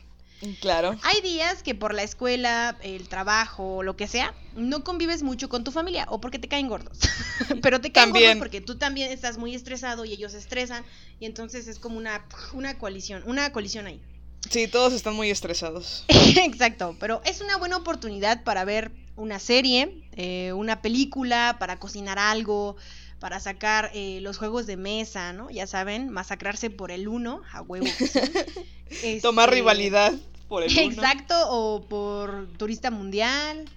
[0.60, 0.98] Claro.
[1.04, 5.64] Hay días que por la escuela, el trabajo, lo que sea, no convives mucho con
[5.64, 7.00] tu familia o porque te caen gordos.
[7.62, 8.32] Pero te caen También.
[8.32, 10.84] gordos porque tú también estás muy estresado y ellos se estresan
[11.20, 14.02] y entonces es como una, una coalición, una colisión ahí.
[14.50, 16.04] Sí, todos están muy estresados.
[16.10, 22.20] Exacto, pero es una buena oportunidad para ver una serie, eh, una película, para cocinar
[22.20, 22.76] algo,
[23.20, 25.50] para sacar eh, los juegos de mesa, ¿no?
[25.50, 27.86] Ya saben, masacrarse por el uno, a huevo.
[27.98, 29.20] que sí.
[29.22, 30.14] Tomar Este, rivalidad
[30.54, 30.82] por el uno.
[30.94, 33.68] Exacto, o por turista mundial.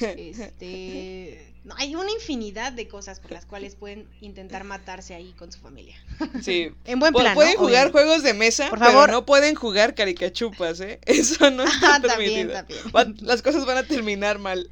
[0.00, 5.50] Este, no, hay una infinidad de cosas por las cuales pueden intentar matarse ahí con
[5.50, 5.96] su familia.
[6.42, 6.68] Sí.
[6.84, 7.34] En buen plan.
[7.34, 7.58] pueden ¿no?
[7.60, 7.92] jugar Obviamente.
[7.92, 9.10] juegos de mesa, Por pero favor.
[9.10, 11.00] no pueden jugar caricachupas, ¿eh?
[11.06, 12.82] Eso no está Ah, también, permitido.
[12.92, 13.26] también.
[13.26, 14.68] Las cosas van a terminar mal.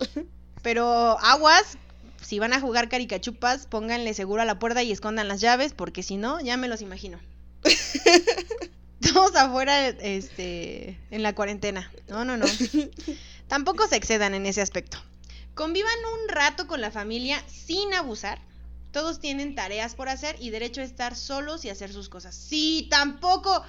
[0.63, 1.79] Pero aguas,
[2.23, 6.03] si van a jugar caricachupas, pónganle seguro a la puerta y escondan las llaves, porque
[6.03, 7.19] si no, ya me los imagino.
[9.01, 11.91] Todos afuera, este, en la cuarentena.
[12.09, 12.47] No, no, no.
[13.49, 14.99] Tampoco se excedan en ese aspecto.
[15.55, 18.41] Convivan un rato con la familia sin abusar.
[18.91, 22.35] Todos tienen tareas por hacer y derecho a estar solos y hacer sus cosas.
[22.35, 23.63] Sí, tampoco.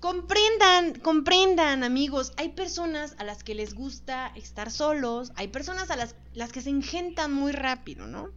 [0.00, 2.32] Comprendan, comprendan, amigos.
[2.36, 5.32] Hay personas a las que les gusta estar solos.
[5.36, 8.30] Hay personas a las, las que se engentan muy rápido, ¿no?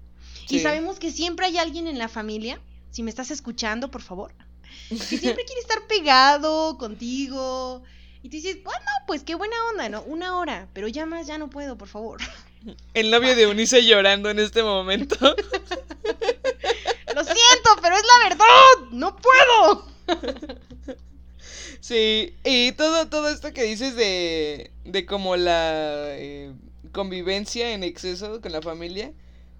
[0.49, 2.61] Y sabemos que siempre hay alguien en la familia.
[2.91, 4.33] Si me estás escuchando, por favor.
[4.89, 7.83] Que siempre quiere estar pegado contigo.
[8.21, 10.01] Y tú dices, bueno, pues qué buena onda, ¿no?
[10.03, 10.67] Una hora.
[10.73, 12.19] Pero ya más, ya no puedo, por favor.
[12.93, 15.15] El novio de Unice llorando en este momento.
[17.15, 18.89] Lo siento, pero es la verdad.
[18.91, 19.87] No puedo.
[21.79, 26.51] Sí, y todo, todo esto que dices de, de como la eh,
[26.91, 29.13] convivencia en exceso con la familia.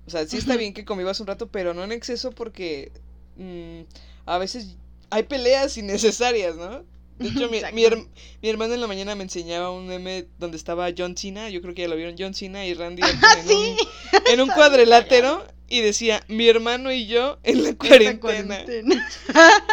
[0.07, 2.91] O sea, sí está bien que convivas un rato, pero no en exceso porque
[3.38, 3.82] mm,
[4.26, 4.76] a veces
[5.10, 6.84] hay peleas innecesarias, ¿no?
[7.20, 7.78] De hecho, mi, mi, Exacto.
[7.78, 8.08] her-
[8.41, 11.74] mi hermano en la mañana me enseñaba un meme donde estaba John Cena, yo creo
[11.74, 13.53] que ya lo vieron, John Cena y Randy en, Ah, Sí.
[13.53, 18.20] un, en un cuadrilátero y decía, mi hermano y yo en la cuarentena.
[18.20, 19.10] cuarentena.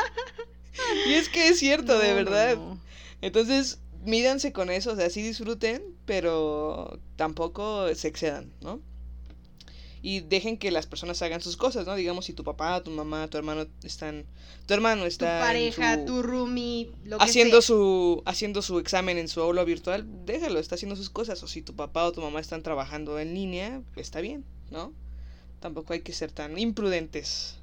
[1.05, 2.57] Y es que es cierto, de No, verdad.
[2.57, 2.79] no.
[3.21, 8.81] Entonces, mídanse con eso, o sea, sí disfruten, pero tampoco se excedan, ¿no?
[10.05, 11.95] Y dejen que las personas hagan sus cosas, ¿no?
[11.95, 14.25] Digamos, si tu papá, tu mamá, tu hermano están...
[14.67, 17.69] Tu hermano Tu está en pareja, su- tu roomie, lo que haciendo sea.
[17.69, 21.41] su haciendo su examen en su aula virtual, déjalo, está haciendo sus cosas.
[21.45, 24.93] O si tu papá o tu mamá están trabajando en línea, está bien, ¿no?
[25.61, 27.59] Tampoco hay que ser tan imprudentes.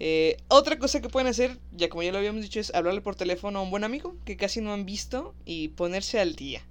[0.00, 3.14] Eh, otra cosa que pueden hacer, ya como ya lo habíamos dicho, es hablarle por
[3.14, 6.62] teléfono a un buen amigo que casi no han visto y ponerse al día.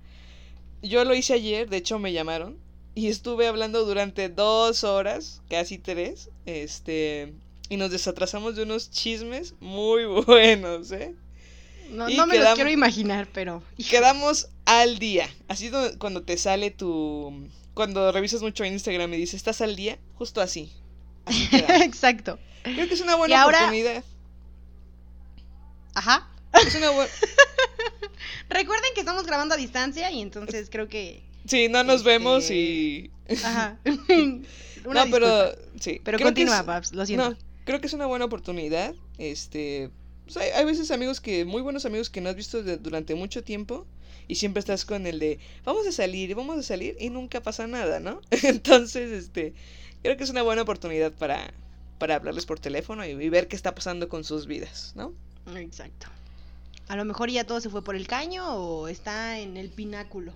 [0.82, 2.58] Yo lo hice ayer, de hecho me llamaron
[2.98, 7.32] y estuve hablando durante dos horas, casi tres, este,
[7.70, 11.14] y nos desatrasamos de unos chismes muy buenos, ¿eh?
[11.92, 13.62] No, y no me los quiero imaginar, pero.
[13.90, 15.30] Quedamos al día.
[15.48, 17.48] Así do- cuando te sale tu.
[17.76, 20.00] Cuando revisas mucho Instagram y dices, ¿estás al día?
[20.16, 20.74] Justo así.
[21.84, 22.40] Exacto.
[22.64, 24.04] Creo que es una buena Y ahora- oportunidad.
[25.94, 26.28] Ajá.
[26.66, 27.12] Es una buena.
[28.50, 31.27] Recuerden que estamos grabando a distancia y entonces creo que.
[31.48, 33.12] Sí, no nos Este- vemos y.
[33.44, 33.78] Ajá.
[34.86, 35.46] Una no, pero.
[35.46, 35.70] disculpa.
[35.80, 36.02] Sí.
[36.04, 37.30] Pero creo continúa, es- lo siento.
[37.32, 38.94] No, creo que es una buena oportunidad.
[39.18, 39.90] Este.
[40.26, 41.46] pues, hay, hay veces amigos que.
[41.46, 43.86] Muy buenos amigos que no has visto de- durante mucho tiempo.
[44.30, 45.40] Y siempre estás con el de.
[45.64, 46.98] Vamos a salir, vamos a salir.
[47.00, 48.22] Y nunca pasa nada, ¿no?
[48.44, 49.54] Entonces, este.
[50.04, 51.54] Creo que es una buena oportunidad para.
[51.98, 55.14] Para hablarles por teléfono y, y ver qué está pasando con sus vidas, ¿no?
[55.56, 56.06] Exacto.
[56.90, 60.32] A lo mejor ya todo se fue por el caño o está en el pináculo.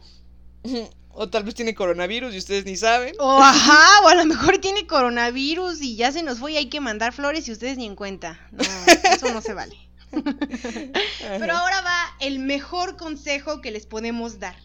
[1.13, 3.13] O tal vez tiene coronavirus y ustedes ni saben.
[3.19, 6.69] O ajá, o a lo mejor tiene coronavirus y ya se nos fue y hay
[6.69, 8.39] que mandar flores y ustedes ni en cuenta.
[8.51, 8.63] No,
[9.11, 9.77] eso no se vale.
[10.11, 14.55] Pero ahora va el mejor consejo que les podemos dar.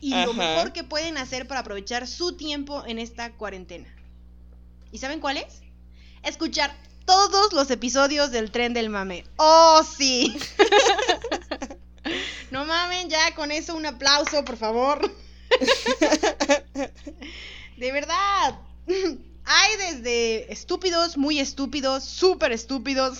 [0.00, 3.88] Y lo mejor que pueden hacer para aprovechar su tiempo en esta cuarentena.
[4.92, 5.62] ¿Y saben cuál es?
[6.22, 6.76] Escuchar
[7.06, 9.24] todos los episodios del tren del mame.
[9.36, 10.36] ¡Oh, sí!
[12.50, 15.10] no mamen, ya con eso un aplauso, por favor.
[17.76, 18.58] De verdad.
[19.48, 23.18] Hay desde estúpidos, muy estúpidos, súper estúpidos.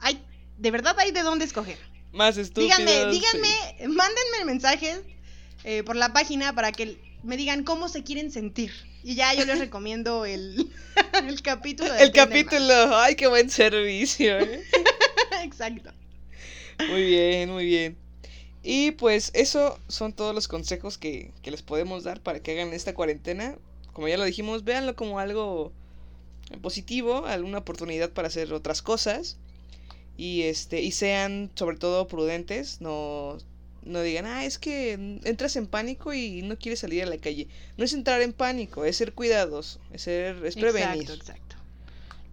[0.00, 0.22] hay,
[0.58, 1.78] de verdad hay de dónde escoger.
[2.12, 2.78] Más estúpidos.
[2.78, 3.18] Díganme, sí.
[3.18, 5.00] díganme, mándenme mensajes
[5.64, 8.72] eh, por la página para que me digan cómo se quieren sentir.
[9.02, 10.70] Y ya yo les recomiendo el,
[11.26, 11.94] el capítulo.
[11.94, 14.38] El capítulo, ay, qué buen servicio.
[14.38, 14.64] ¿eh?
[15.44, 15.92] Exacto.
[16.88, 17.96] Muy bien, muy bien.
[18.68, 22.72] Y pues eso son todos los consejos que, que les podemos dar para que hagan
[22.72, 23.56] esta cuarentena.
[23.92, 25.70] Como ya lo dijimos, véanlo como algo
[26.62, 29.36] positivo, alguna oportunidad para hacer otras cosas.
[30.16, 33.38] Y este, y sean sobre todo prudentes, no,
[33.84, 37.46] no digan, ah, es que entras en pánico y no quieres salir a la calle.
[37.76, 41.02] No es entrar en pánico, es ser cuidadoso, es ser, es prevenir.
[41.02, 41.45] Exacto, exacto.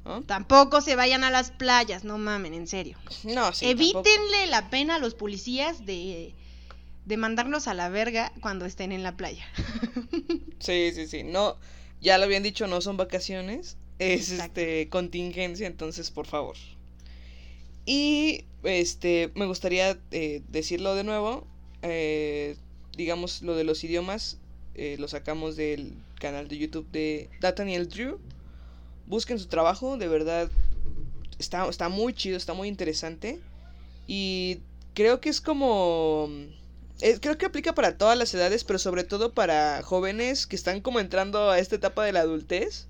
[0.06, 0.22] ¿No?
[0.24, 2.98] Tampoco se vayan a las playas, no mamen, en serio.
[3.24, 4.52] No, sí, Evítenle tampoco.
[4.52, 6.34] la pena a los policías de,
[7.06, 9.46] de mandarlos a la verga cuando estén en la playa.
[10.60, 11.24] Sí, sí, sí.
[11.24, 11.58] No,
[12.00, 14.62] ya lo habían dicho, no son vacaciones, es Exacto.
[14.62, 16.56] este contingencia, entonces por favor.
[17.86, 21.46] Y este me gustaría eh, decirlo de nuevo.
[21.82, 22.56] eh,
[22.96, 24.38] digamos lo de los idiomas
[24.76, 28.20] eh, lo sacamos del canal de YouTube de Nathaniel Drew.
[29.06, 30.50] Busquen su trabajo, de verdad
[31.40, 33.40] está, está muy chido, está muy interesante.
[34.08, 34.60] Y
[34.94, 36.30] creo que es como
[37.02, 40.82] eh, creo que aplica para todas las edades, pero sobre todo para jóvenes que están
[40.82, 42.88] como entrando a esta etapa de la adultez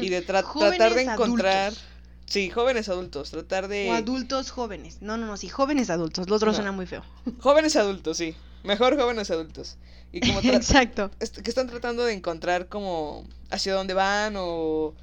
[0.00, 1.84] y de tra- tratar de encontrar, adultos.
[2.26, 4.98] sí, jóvenes adultos, tratar de O adultos jóvenes.
[5.00, 6.28] No, no, no, sí, jóvenes adultos.
[6.28, 6.54] Lo otro No.
[6.54, 7.04] suena muy feo.
[7.40, 9.76] jóvenes adultos, sí, mejor jóvenes adultos
[10.12, 11.10] y como Exacto.
[11.20, 14.94] est- que están tratando de encontrar como hacia dónde van o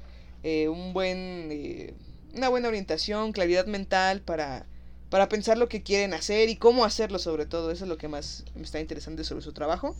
[0.42, 1.94] eh, un buen eh,
[2.34, 4.66] una buena orientación, claridad mental para
[5.10, 7.70] para pensar lo que quieren hacer y cómo hacerlo sobre todo.
[7.72, 9.96] Eso es lo que más me está interesante sobre su trabajo.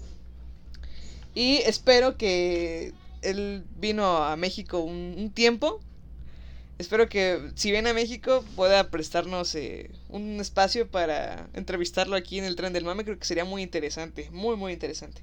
[1.35, 5.81] Y espero que él vino a México un, un tiempo.
[6.79, 12.45] Espero que si viene a México pueda prestarnos eh, un espacio para entrevistarlo aquí en
[12.45, 13.05] el tren del mame.
[13.05, 15.23] Creo que sería muy interesante, muy muy interesante.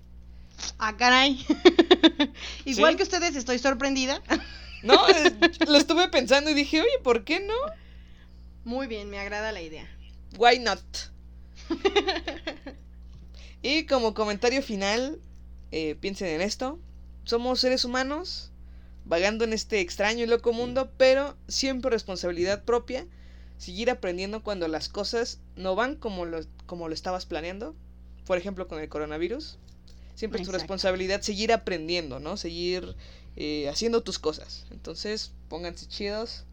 [0.78, 1.44] Ah, caray.
[2.66, 2.98] Igual ¿Sí?
[2.98, 4.22] que ustedes, estoy sorprendida.
[4.88, 5.06] No,
[5.68, 7.54] lo estuve pensando y dije, oye, ¿por qué no?
[8.64, 9.88] Muy bien, me agrada la idea.
[10.38, 10.82] Why not?
[13.62, 15.20] y como comentario final,
[15.72, 16.80] eh, piensen en esto.
[17.26, 18.52] Somos seres humanos,
[19.06, 23.06] vagando en este extraño y loco mundo, pero siempre responsabilidad propia.
[23.58, 27.76] Seguir aprendiendo cuando las cosas no van como lo, como lo estabas planeando.
[28.26, 29.58] Por ejemplo, con el coronavirus.
[30.16, 32.38] Siempre es tu responsabilidad seguir aprendiendo, ¿no?
[32.38, 32.96] Seguir
[33.38, 34.66] eh, haciendo tus cosas.
[34.72, 36.44] Entonces, pónganse chidos.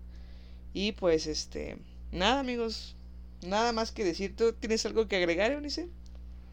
[0.72, 1.78] Y pues, este,
[2.12, 2.95] nada, amigos.
[3.43, 4.37] Nada más que decir.
[4.37, 5.89] ¿Tú tienes algo que agregar, Eunice?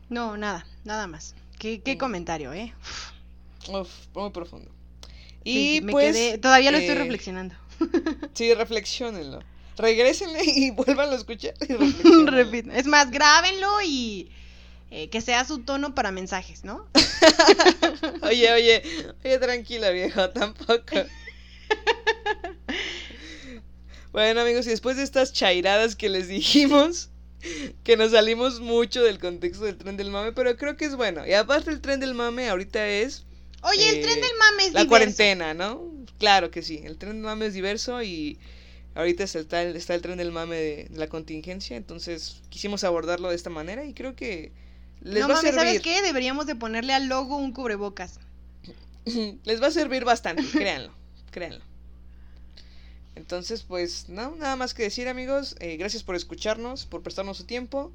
[0.09, 1.35] No, nada, nada más.
[1.59, 1.99] Qué, qué Mm.
[1.99, 2.73] comentario, ¿eh?
[3.69, 4.71] Uf, muy profundo.
[5.43, 6.15] Sí, Y me pues.
[6.15, 7.55] quedé- todavía lo estoy eh, reflexionando.
[8.33, 9.39] Sí, reflexionenlo.
[9.77, 11.53] Regrésenle y vuélvanlo a escuchar.
[11.67, 11.73] y.
[12.25, 12.71] Repito.
[12.71, 14.29] Es más, grábenlo y
[14.91, 16.87] eh, que sea su tono para mensajes, ¿no?
[18.23, 18.83] Oye, oye,
[19.23, 20.95] oye, tranquila, viejo, tampoco.
[24.11, 27.09] Bueno, amigos, y después de estas chairadas que les dijimos,
[27.83, 31.25] que nos salimos mucho del contexto del tren del mame, pero creo que es bueno.
[31.25, 33.25] Y aparte, el tren del mame ahorita es
[33.63, 34.89] Oye, el Eh, tren del mame es la diverso.
[34.89, 35.81] cuarentena, ¿no?
[36.19, 38.39] Claro que sí, el tren del mame es diverso y
[38.95, 43.29] ahorita está el, está el tren del mame de, de la contingencia, entonces quisimos abordarlo
[43.29, 44.51] de esta manera y creo que
[45.01, 45.59] les no va a mames, servir.
[45.59, 46.01] ¿sabes qué?
[46.01, 48.19] Deberíamos de ponerle al logo un cubrebocas.
[49.43, 50.93] Les va a servir bastante, créanlo,
[51.31, 51.63] créanlo.
[53.15, 55.55] Entonces, pues, no, nada más que decir, amigos.
[55.59, 57.91] eh, gracias por escucharnos, por prestarnos su tiempo.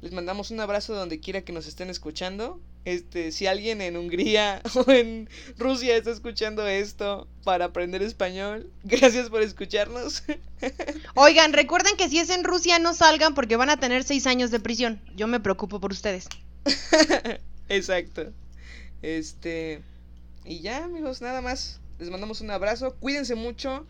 [0.00, 2.60] Les mandamos un abrazo donde quiera que nos estén escuchando.
[2.86, 9.28] Este, si alguien en Hungría o en Rusia está escuchando esto para aprender español, gracias
[9.28, 10.22] por escucharnos.
[11.14, 14.50] Oigan, recuerden que si es en Rusia no salgan porque van a tener seis años
[14.50, 15.02] de prisión.
[15.16, 16.28] Yo me preocupo por ustedes.
[17.68, 18.32] Exacto.
[19.02, 19.82] Este,
[20.44, 21.80] y ya, amigos, nada más.
[21.98, 22.96] Les mandamos un abrazo.
[22.96, 23.86] Cuídense mucho.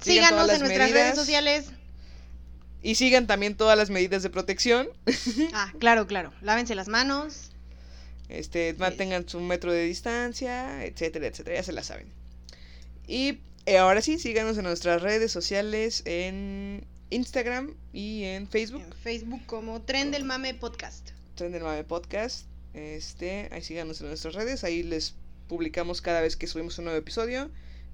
[0.00, 1.66] sigan Síganos en nuestras redes sociales.
[2.82, 4.88] Y sigan también todas las medidas de protección.
[5.52, 6.32] Ah, claro, claro.
[6.42, 7.50] Lávense las manos.
[8.28, 11.56] Este, mantengan su metro de distancia, etcétera, etcétera.
[11.56, 12.06] Ya se la saben.
[13.06, 18.82] Y eh, ahora sí, síganos en nuestras redes sociales en Instagram y en Facebook.
[18.82, 21.10] En Facebook como Tren del Mame Podcast.
[21.38, 22.46] Tren del Mame Podcast.
[22.74, 24.64] Este, ahí síganos en nuestras redes.
[24.64, 25.14] Ahí les
[25.46, 27.48] publicamos cada vez que subimos un nuevo episodio.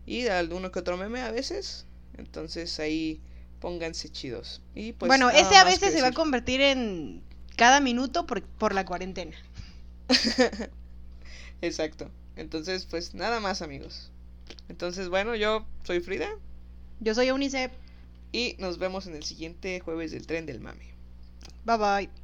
[0.06, 1.84] Y alguno que otro meme a veces.
[2.16, 3.20] Entonces ahí
[3.60, 4.62] pónganse chidos.
[4.74, 7.22] Y pues, bueno, ese a veces se va a convertir en
[7.56, 9.36] cada minuto por, por la cuarentena.
[11.60, 12.10] Exacto.
[12.36, 14.10] Entonces, pues nada más, amigos.
[14.70, 16.30] Entonces, bueno, yo soy Frida
[17.00, 17.70] Yo soy Eunice.
[18.32, 20.94] y nos vemos en el siguiente jueves del tren del mame.
[21.66, 22.23] Bye bye.